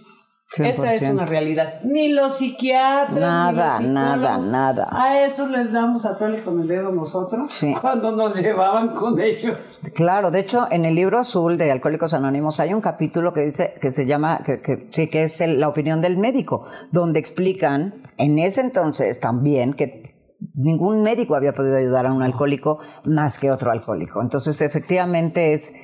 [0.58, 1.12] Esa es 100%.
[1.12, 1.80] una realidad.
[1.84, 4.88] Ni los psiquiatras, ni Nada, los nada, nada.
[4.90, 7.72] A eso les damos a tole con el dedo nosotros Sí.
[7.80, 9.78] cuando nos llevaban con ellos.
[9.94, 13.74] Claro, de hecho, en el libro azul de Alcohólicos Anónimos hay un capítulo que dice
[13.80, 18.02] que se llama, que, que- sí, que es el- la opinión del médico, donde explican
[18.18, 20.19] en ese entonces también que
[20.54, 24.20] ningún médico había podido ayudar a un alcohólico más que otro alcohólico.
[24.22, 25.74] Entonces, efectivamente es,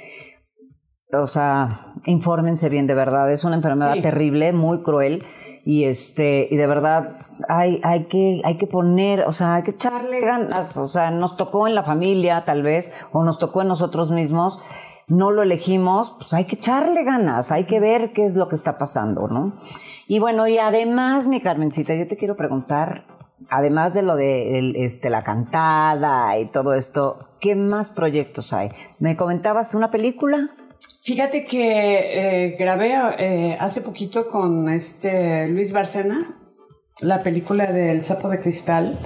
[1.13, 4.03] o sea, infórmense bien de verdad, es una enfermedad Sí.
[4.03, 5.25] terrible, muy cruel.
[5.69, 7.09] Y este, y de verdad
[7.49, 10.77] hay, hay que, hay que poner, o sea, hay que echarle ganas.
[10.77, 14.63] O sea, nos tocó en la familia, tal vez, o nos tocó en nosotros mismos,
[15.09, 18.55] no lo elegimos, pues hay que echarle ganas, hay que ver qué es lo que
[18.55, 19.55] está pasando, ¿no?
[20.07, 23.05] Y bueno, y además, mi Carmencita, yo te quiero preguntar,
[23.49, 28.71] además de lo de el, este, la cantada y todo esto, ¿qué más proyectos hay?
[28.99, 30.51] ¿Me comentabas una película?
[31.03, 36.35] Fíjate que eh, grabé eh, hace poquito con este Luis Barcena
[37.01, 38.99] la película del sapo de cristal.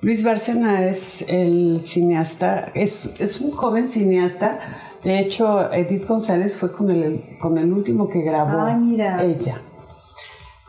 [0.00, 4.60] Luis Barcena es el cineasta, es, es un joven cineasta.
[5.02, 9.22] De hecho, Edith González fue con el, con el último que grabó Ay, mira.
[9.22, 9.60] ella.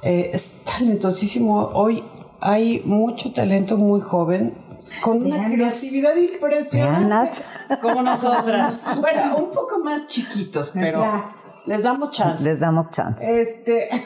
[0.01, 1.69] Eh, es talentosísimo.
[1.73, 2.03] Hoy
[2.41, 4.53] hay mucho talento muy joven
[5.01, 7.41] con una creatividad impresionante.
[7.81, 8.89] Como nosotras.
[9.01, 11.29] bueno, un poco más chiquitos, pero Exacto.
[11.67, 12.43] les damos chance.
[12.43, 13.39] Les damos chance.
[13.41, 13.89] Este,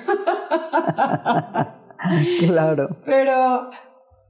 [2.39, 2.97] Claro.
[3.05, 3.69] pero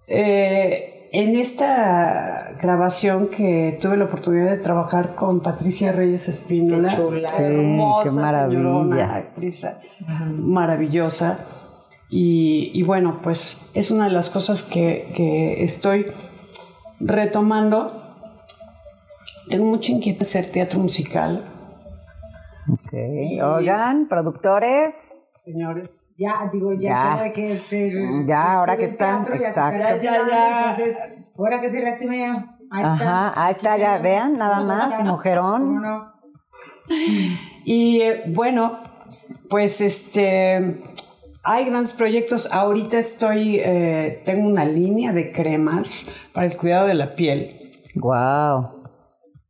[0.07, 6.95] eh, en esta grabación que tuve la oportunidad de trabajar con Patricia Reyes Espínola, Qué
[6.95, 7.29] chula.
[7.29, 8.59] Sí, hermosa qué maravilla.
[8.61, 9.65] señorona, actriz
[10.37, 11.39] maravillosa.
[12.15, 16.05] Y, y bueno, pues es una de las cosas que, que estoy
[16.99, 18.03] retomando.
[19.49, 21.43] Tengo mucha inquietud de hacer teatro musical,
[22.71, 22.93] Ok.
[23.55, 25.15] Oigan, productores.
[25.43, 26.11] señores.
[26.17, 26.91] Ya, digo, ya, Ya.
[26.93, 28.25] es hora de que se.
[28.27, 29.83] Ya, ahora que están, exacto.
[29.83, 30.59] está Ya, ya.
[30.69, 30.97] Entonces,
[31.37, 32.93] ahora que se reactive, ahí está.
[32.93, 35.03] Ajá, ahí está, ya vean, nada ¿Cómo más, está?
[35.03, 35.81] mujerón.
[37.65, 38.77] Y eh, bueno,
[39.49, 40.79] pues este
[41.43, 42.49] hay grandes proyectos.
[42.51, 47.71] Ahorita estoy, eh, tengo una línea de cremas para el cuidado de la piel.
[47.95, 48.83] Wow.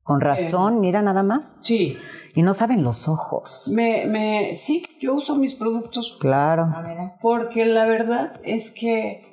[0.03, 1.61] Con razón, mira nada más.
[1.63, 1.97] Sí,
[2.35, 3.71] Y no saben los ojos.
[3.73, 6.67] me, me, sí, yo uso mis productos Claro.
[6.75, 7.11] A ver, eh.
[7.21, 9.31] porque la verdad es que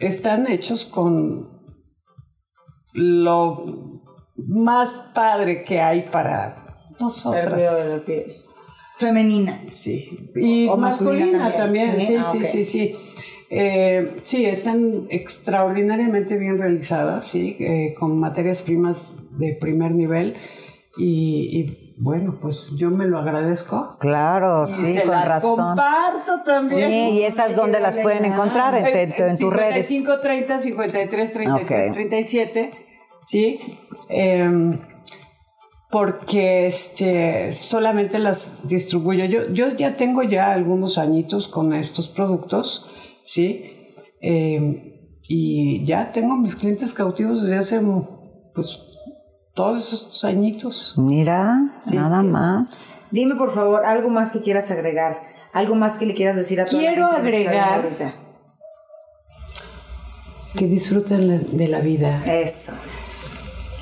[0.00, 1.48] están hechos con
[2.92, 3.64] lo
[4.36, 7.48] más padre que hay para El nosotras.
[7.54, 8.36] cuidado de la piel.
[8.98, 9.62] Femenina.
[9.70, 12.00] Sí, y O masculina, masculina también, también.
[12.00, 12.94] sí, Sí, ah, sí, sí, sí.
[13.50, 20.34] Eh, sí, están extraordinariamente bien realizadas, sí, eh, con materias primas de primer nivel
[20.96, 23.96] y, y, bueno, pues yo me lo agradezco.
[24.00, 25.56] Claro, y sí, se con las razón.
[25.56, 27.14] comparto Sí, también.
[27.14, 29.86] y esas donde las pueden encontrar en, Eh, en- en tus redes.
[29.86, 31.94] 55 30 53 33 Ok.
[31.94, 32.70] 37,
[33.20, 33.60] sí.
[34.08, 34.78] Em,
[35.90, 39.24] porque este, solamente las distribuyo.
[39.26, 42.90] Yo, yo ya tengo ya algunos añitos con estos productos,
[43.24, 43.72] ¿sí?
[44.20, 44.92] Eh,
[45.28, 47.80] y ya tengo mis clientes cautivos desde hace,
[48.54, 48.78] pues,
[49.54, 50.94] todos esos añitos.
[50.98, 52.94] Mira, nada más.
[53.10, 55.20] Dime, por favor, algo más que quieras agregar.
[55.52, 58.14] Algo más que le quieras decir a toda la Quiero gente agregar- ahorita.
[60.58, 62.22] Que disfruten la- de la vida.
[62.26, 62.72] Eso.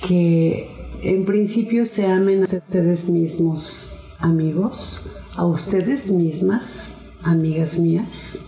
[0.06, 0.70] que
[1.04, 3.90] en principio se amen a ustedes mismos,
[4.20, 5.02] amigos,
[5.36, 6.92] a ustedes mismas,
[7.22, 8.38] amigas mías,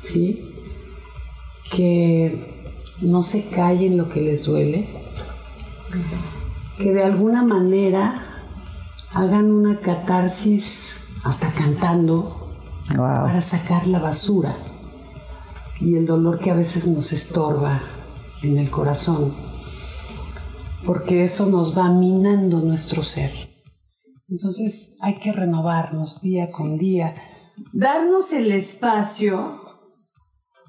[0.00, 0.44] ¿sí?
[1.72, 2.44] Que
[3.00, 4.88] no se callen lo que les duele,
[6.78, 8.22] que de alguna manera
[9.14, 12.36] hagan una catarsis hasta cantando
[12.90, 13.06] Wow.
[13.06, 14.52] para sacar la basura
[15.80, 17.80] y el dolor que a veces nos estorba
[18.42, 19.32] en el corazón,
[20.84, 23.30] porque eso nos va minando nuestro ser.
[24.28, 27.14] Entonces hay que renovarnos día con día,
[27.72, 29.60] darnos el espacio,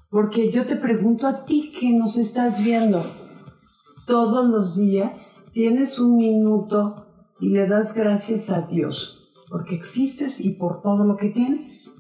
[0.10, 3.06] porque yo te pregunto a ti que nos estás viendo,
[4.08, 7.06] todos los días tienes un minuto
[7.40, 11.92] y le das gracias a Dios, porque existes y por todo lo que tienes.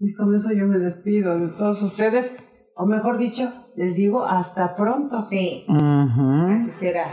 [0.00, 2.36] Y con eso yo me despido de todos ustedes,
[2.76, 5.22] o mejor dicho, les digo hasta pronto.
[5.22, 6.52] Sí, Ujú.
[6.54, 7.04] así será.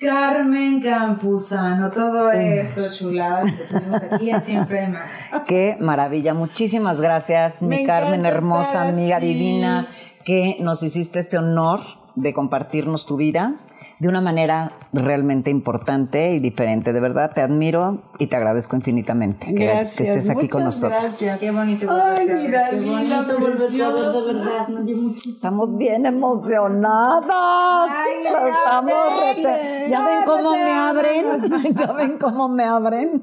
[0.00, 5.30] Carmen Campuzano, todo esto, chulada, que tuvimos aquí en Siempre hay Más.
[5.46, 6.34] Qué maravilla.
[6.34, 9.26] Muchísimas gracias, mi Me Carmen hermosa, amiga así.
[9.28, 9.86] divina,
[10.24, 11.80] que nos hiciste este honor
[12.16, 13.54] de compartirnos tu vida
[13.98, 16.92] de una manera realmente importante y diferente.
[16.92, 21.00] De verdad, te admiro y te agradezco infinitamente que- que, Gracias, estés aquí con nosotros.
[21.00, 21.38] Gracias.
[21.40, 25.34] Qué bonito Ay, mira, qué linda, bonito volverte a ver, de verdad, dio muchísimo.
[25.36, 27.90] Estamos bien emocionadas.
[28.24, 28.92] Estamos
[29.22, 31.74] rete- Ya ven cómo me abren.
[31.74, 33.22] Ya ven cómo me abren.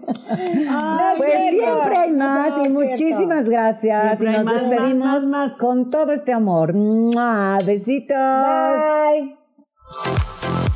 [1.18, 4.18] pues siempre hay más y muchísimas gracias.
[4.20, 5.58] Siempre y nos más, despedimos más, más, más.
[5.60, 6.74] con todo este amor.
[6.74, 7.58] ¡Mua!
[7.66, 8.16] Besitos.
[8.18, 9.41] Bye.
[9.94, 10.71] Thank you.